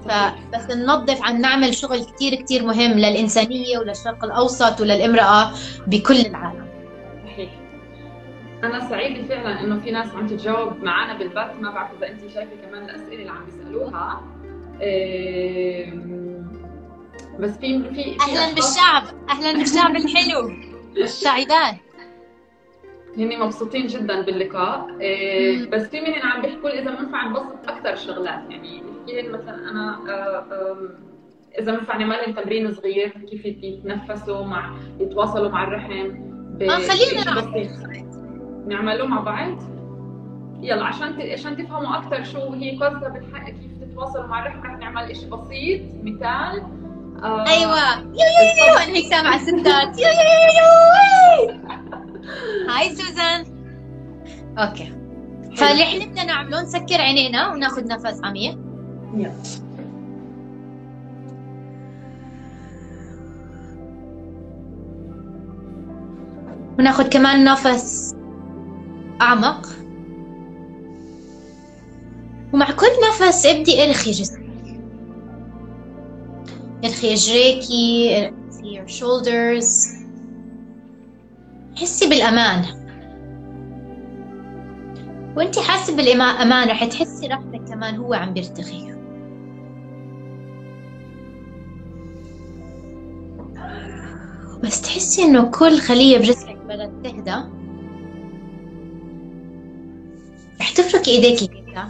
[0.05, 5.51] فبس ننظف عن نعمل شغل كتير كتير مهم للإنسانية وللشرق الأوسط وللامرأة
[5.87, 6.67] بكل العالم.
[7.27, 7.51] صحيح.
[8.65, 11.61] أنا سعيدة فعلا إنه في ناس عم تتجاوب معنا بالبث.
[11.61, 14.21] ما بعرف إذا أنت شايفة كمان الأسئلة اللي عم بيسألوها
[17.41, 19.03] بس في في أهلا بالشعب.
[19.31, 20.51] أهلا بالشعب الحلو.
[20.97, 21.84] السعيدات
[23.19, 24.87] هني مبسوطين جدا باللقاء.
[25.01, 28.41] إيه بس في منهم عم بيحكوا لي إذا بنفع نبسط أكثر شغلات.
[28.51, 30.75] يعني نحكي مثلا أنا آه،
[31.59, 36.11] إذا بنفع نعمل لهم تمرين صغير كيف يتنفسوا مع يتواصلوا مع الرحم
[36.63, 37.25] آه خلينا
[38.67, 39.63] نعمله مع بعض؟
[40.61, 45.17] يلا عشان عشان تفهموا أكثر شو هي قصة بالحق كيف تتواصلوا مع الرحم رح نعمل
[45.17, 45.81] شيء بسيط.
[46.03, 46.63] مثال
[47.23, 47.99] آه أيوه.
[48.01, 51.94] يو يو يو أنا هيك سامعة الستات يو يو يو يو.
[52.69, 53.45] هاي سوزان.
[54.59, 54.93] okay.
[55.57, 58.59] فاللي إحنا بدنا نعمله نسكر عينينا وناخذ نفس عميق.
[59.15, 59.33] يلا.
[66.79, 68.15] وناخذ كمان نفس
[69.23, 69.67] أعمق.
[72.53, 74.45] ومع كل نفس إبدي إرخي جسمك
[76.85, 80.04] إرخي إجريكي إرخي your shoulders.
[81.77, 82.65] حسي بالأمان.
[85.37, 88.95] وانت حاسة بالأمان رح تحسي رحمك كمان هو عم بيرتخي.
[94.63, 97.37] بس تحسي إنه كل خلية بجسمك بدأت تهدى؟
[100.61, 101.89] رح تفركي ايديكي كده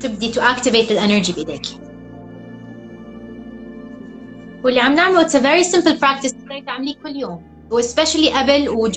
[0.00, 1.80] تبدي to activate الانرجي بايديكي
[4.64, 6.32] واللي عم نعمله a very simple practice.
[6.32, 7.57] تقدري تعمليه كل يوم.
[7.70, 8.90] و especially قبل و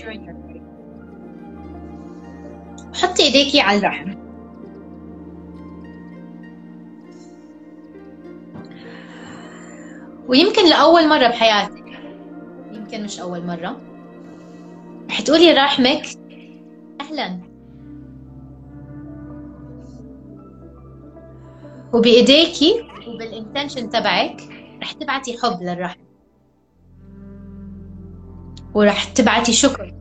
[2.93, 4.22] حطي ايديكي على الرحم.
[10.28, 11.86] ويمكن لأول مرة بحياتك.
[12.72, 13.82] يمكن مش أول مرة.
[15.09, 16.03] رح تقولي رحمك.
[17.01, 17.39] أهلا.
[21.93, 24.41] وبإيديكي وبال intention تبعك
[24.82, 26.11] رح تبعتي حب للرحم.
[28.74, 29.93] ورح تبعتي شكر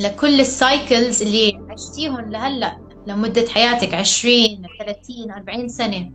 [0.00, 6.10] لكل ال cycles اللي عشتيهم لهلأ لمدة حياتك عشرين ثلاثين أربعين سنة.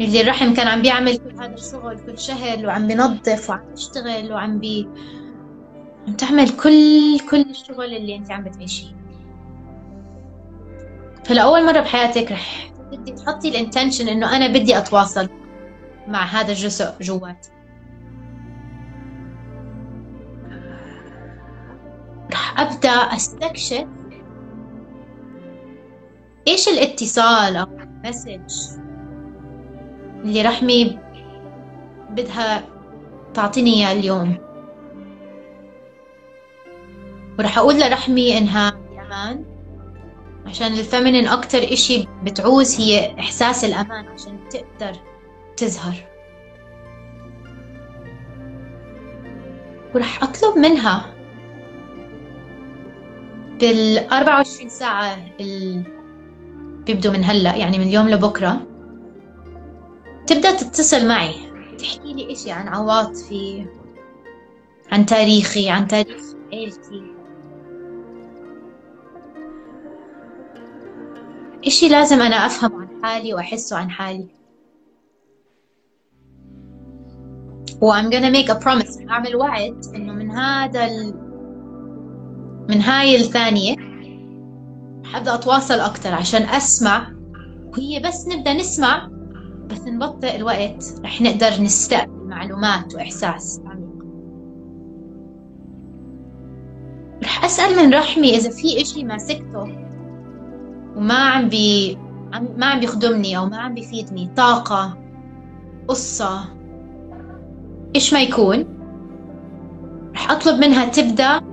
[0.00, 4.58] اللي الرحم كان عم بيعمل كل هذا الشغل كل شهر وعم بينظف وعم يشتغل وعم
[4.58, 4.88] بي
[6.08, 8.96] عم تعمل كل كل الشغل اللي انت عم بتعيشيه.
[11.24, 15.28] فلأول مرة بحياتك رح بدي تحطي ال intention إنه أنا بدي أتواصل
[16.08, 17.46] مع هذا الجزء جوات
[22.62, 23.86] أبدأ أستكشف.
[26.48, 28.70] إيش الاتصال أو ال message
[30.24, 30.98] اللي رحمي
[32.10, 32.64] بدها
[33.34, 34.36] تعطيني إياه اليوم؟
[37.38, 39.44] ورح أقول لرحمي إنها بأمان
[40.46, 44.92] عشان الفيمينين أكتر إشي بتعوز هي إحساس الأمان عشان تقدر
[45.56, 45.94] تزهر
[49.94, 51.14] ورح أطلب منها
[53.62, 55.82] بال 24 ساعة اللي
[56.86, 58.66] بيبدوا من هلأ يعني من اليوم لبكرة.
[60.26, 61.34] تبدأ تتصل معي
[61.78, 63.66] تحكي لي إشي عن عواطفي
[64.92, 67.02] عن تاريخي عن تاريخ عيلتي.
[71.66, 74.28] إشي لازم أنا أفهم عن حالي وأحسه عن حالي.
[77.80, 79.10] و I'm gonna make a promise.
[79.10, 81.21] أعمل وعد إنه من هذا ال...
[82.68, 83.76] من هاي الثانية.
[85.04, 87.12] حابدأ أتواصل أكتر عشان أسمع.
[87.72, 89.08] وهي بس نبدأ نسمع
[89.70, 90.94] بس نبطئ الوقت.
[91.04, 93.60] رح نقدر نستقبل معلومات وإحساس.
[93.66, 94.04] عميق
[97.24, 99.62] رح أسأل من رحمي إذا في إشي ماسكته
[100.96, 101.98] وما عم بي
[102.56, 104.30] ما عم بيخدمني أو ما عم بيفيدني.
[104.36, 104.98] طاقة
[105.88, 106.44] قصة
[107.94, 108.64] إيش ما يكون.
[110.14, 111.51] رح أطلب منها تبدأ.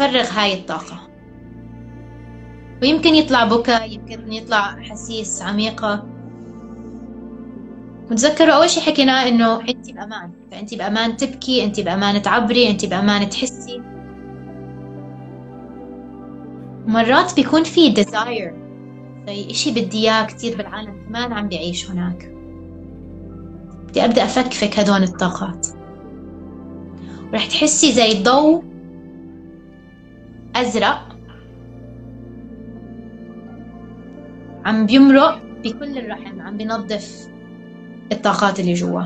[0.00, 1.08] تفرغ هاي الطاقة.
[2.82, 6.06] ويمكن يطلع بكا يمكن يطلع أحاسيس عميقة.
[8.10, 10.30] وتذكروا أول شي حكيناه إنه أنت بأمان.
[10.50, 13.82] فأنت بأمان تبكي أنت بأمان تعبري أنت بأمان تحسي.
[16.86, 18.54] مرات بيكون في desire.
[19.26, 22.32] زي إشي بدي إياه كتير بالعالم كمان عم بيعيش هناك.
[23.88, 25.66] بدي أبدأ أفكفك هدول الطاقات.
[27.32, 28.69] ورح تحسي زي ضوء
[30.56, 31.16] أزرق.
[34.64, 37.28] عم بيمرق بكل الرحم عم بينظف
[38.12, 39.02] الطاقات اللي جوا.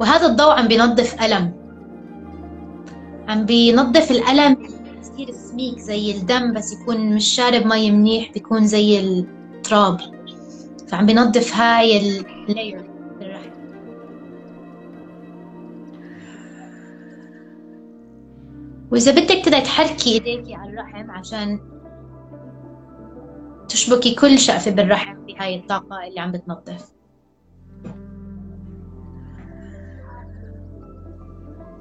[0.00, 1.52] وهذا الضوء عم بينظف ألم.
[3.28, 4.56] عم بينظف الألم
[5.02, 10.00] كثير سميك زي الدم بس يكون مش شارب مي منيح بيكون زي التراب.
[10.88, 11.98] فعم بنظف هاي
[12.48, 12.95] ال layer
[18.90, 21.60] وإذا بدك تقدري تحركي إيديكي على الرحم عشان
[23.68, 26.92] تشبكي كل شقفة بالرحم بهاي الطاقة اللي عم بتنظف.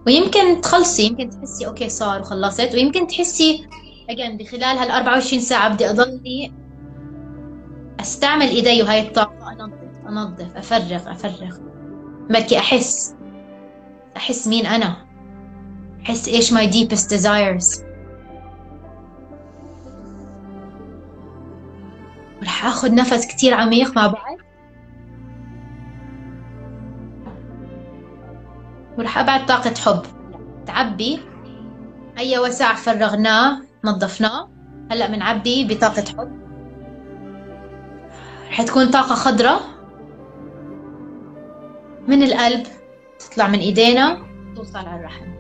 [0.08, 3.68] ويمكن تخلصي يمكن تحسي okay صار وخلصت ويمكن تحسي
[4.10, 6.54] اجين بخلال هال 24 ساعة بدي أضلني
[8.00, 11.58] أستعمل إيدي وهاي الطاقة أنظف أنظف أفرغ أفرغ.
[12.30, 13.16] بدي أحس
[14.18, 15.05] أحس مين أنا.
[16.06, 17.84] احس إيش my deepest desires.
[22.42, 24.38] ورح آخذ نفس كتير عميق مع بعض.
[28.98, 30.02] ورح أبعد طاقة حب.
[30.66, 31.20] تعبي.
[32.18, 34.50] أي وسع فرغناه نظفناه.
[34.92, 36.32] هلأ بنعبي بطاقة حب.
[38.50, 39.62] رح تكون طاقة خضراء.
[42.08, 42.64] من القلب
[43.20, 44.18] تطلع من إيدينا
[44.56, 45.35] توصل على الرحم.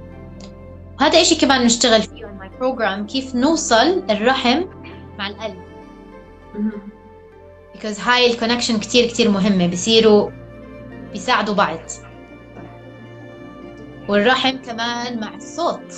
[0.99, 4.63] وهذا إشي كمان نشتغل فيه my program كيف نوصل الرحم
[5.17, 5.65] مع القلب.
[7.75, 10.29] Because هاي ال connection كتير كتير مهمة بصيروا
[11.11, 11.79] بيساعدوا بعض.
[14.09, 15.93] والرحم كمان مع الصوت.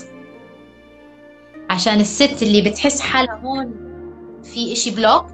[1.70, 3.76] عشان الست اللي بتحس حالها هون
[4.44, 5.26] في إشي block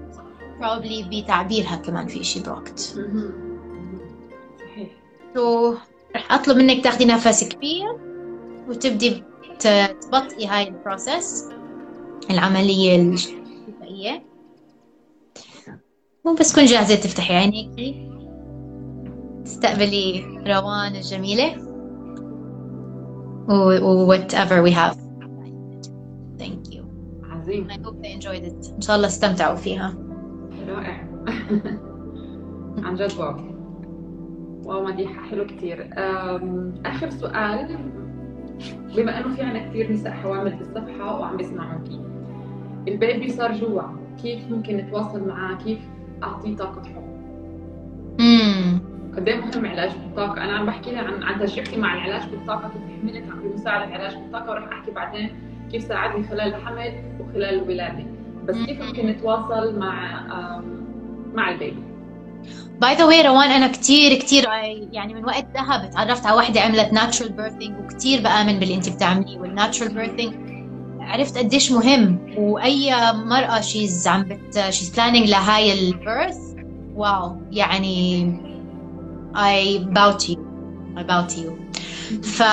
[0.59, 2.79] probably بتعبيرها كمان في إشي blocked
[4.59, 4.87] صحيح.
[5.35, 5.75] So
[6.15, 7.97] رح أطلب منك تاخدي نفس كبير
[8.67, 9.23] وتبدي
[9.59, 11.49] تبطئي هاي ال process
[12.29, 14.23] العملية الشفائية.
[16.25, 18.09] وبس كون جاهزة تفتحي عينيكي
[19.45, 21.73] تستقبلي روان الجميلة
[23.49, 24.97] و whatever we have.
[26.39, 26.83] Thank you.
[27.23, 27.67] عظيم.
[27.69, 28.73] I hope they enjoyed it.
[28.75, 29.97] إن شاء الله استمتعوا فيها.
[30.67, 31.07] رائع.
[32.85, 33.35] عن جد واو.
[34.65, 35.23] واو مديحة.
[35.23, 35.89] حلو كتير.
[35.97, 38.02] أم، آخر سؤال.
[38.95, 42.01] بما إنه في عنا كتير نساء حوامل بالصفحة وعم بيسمعوكي
[42.87, 43.81] البيبي صار جوا
[44.21, 45.79] كيف ممكن نتواصل معاه كيف
[46.23, 47.03] أعطيه طاقة حب؟
[49.15, 52.69] قد إيه مهم علاج بالطاقة؟ أنا عم بحكي لها عن عن تجربتي مع العلاج بالطاقة
[52.69, 55.29] كيف حملت عم بمساعدة العلاج بالطاقة ورح أحكي بعدين
[55.71, 58.05] كيف ساعدني خلال الحمل وخلال الولادة.
[58.45, 60.21] بس كيف ممكن نتواصل مع
[61.33, 61.83] مع ال baby؟
[62.83, 64.45] by the way روان أنا كثير كثير
[64.91, 69.37] يعني من وقت ذهب تعرفت على وحده عملت natural birthing وكثير بامن باللي انت بتعمليه
[69.37, 70.33] وال natural birthing
[71.01, 76.37] عرفت قديش مهم وأي مرأة she's عم بت she's planning لهاي ال birth
[76.95, 78.25] wow يعني
[79.35, 80.41] I bow to you.
[80.97, 81.53] I bow to
[82.23, 82.43] ف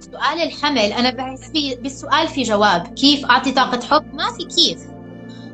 [0.00, 4.78] سؤال الحمل أنا بحس في بالسؤال في جواب كيف أعطي طاقة حب؟ ما في كيف.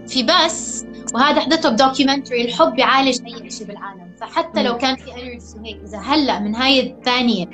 [0.09, 0.85] في بس
[1.15, 4.13] وهذا حضرته ب documentary الحب بيعالج أي شيء بالعالم.
[4.21, 7.47] فحتى لو كان في energy وهيك إذا هلأ من هاي الثانية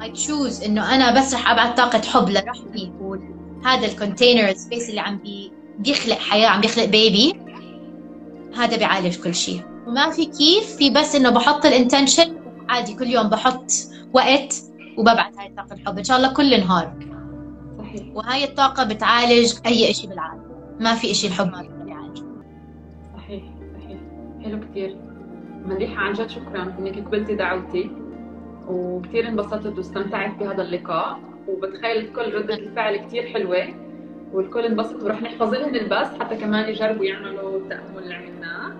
[0.00, 4.90] I choose إنه أنا بس رح ابعت طاقة حب لرحمي وهذا ال container ال space
[4.90, 7.34] اللي عم بي بيخلق حياة عم بيخلق بيبي
[8.56, 9.62] هذا بيعالج كل شيء.
[9.86, 12.36] وما في كيف في بس إنه بحط الانتنشن
[12.68, 13.72] عادي كل يوم بحط
[14.12, 14.54] وقت
[14.98, 15.98] وببعت هاي الطاقه الحب.
[15.98, 16.94] إن شاء الله كل نهار.
[18.14, 20.42] وهاي الطاقة بتعالج أي شيء بالعالم.
[20.80, 21.75] ما في شيء الحب ما
[24.46, 24.96] حلو كتير.
[25.64, 27.90] مديحة عن جد شكرا إنك قبلتي دعوتي.
[28.68, 31.18] وكثير انبسطت واستمتعت بهذا اللقاء.
[31.48, 33.68] وبتخيل الكل ردة الفعل كتير حلوة.
[34.32, 38.72] والكل انبسط ورح نحفظ لهم البث حتى كمان يجربوا يعملوا التأمل اللي عملناه.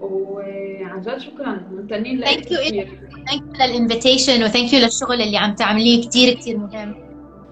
[0.00, 1.60] وعن جد شكرا.
[1.72, 2.60] ممتنين لك Thank you.
[2.60, 2.88] كثير
[3.28, 6.08] thank you لل invitation و thank you للشغل اللي عم تعمليه.
[6.08, 6.94] كثير كثير مهم.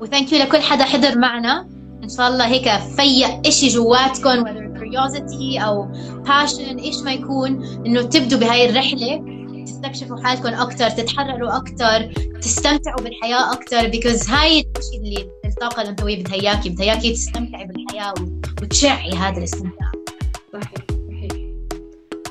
[0.00, 1.66] و thank you لكل حدا حضر معنا.
[2.04, 4.67] إن شاء الله هيك فيق إشي جواتكم.
[4.78, 5.92] Curiosity أو
[6.24, 13.52] passion إيش ما يكون إنه تبدوا بهاي الرحلة تستكشفوا حالكم أكثر تتحرروا أكثر تستمتعوا بالحياة
[13.52, 18.14] أكثر because هاي الشيء اللي الطاقة الانثويه بدها اياكي بدها اياكي تستمتعي بالحياة
[18.62, 19.92] وتشعي هذا الاستمتاع.
[20.52, 21.32] صحيح صحيح.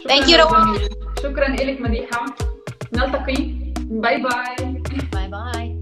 [0.08, 2.26] Thank you, شكراً لك مديحة.
[2.94, 3.68] نلتقي.
[3.90, 5.77] باي باي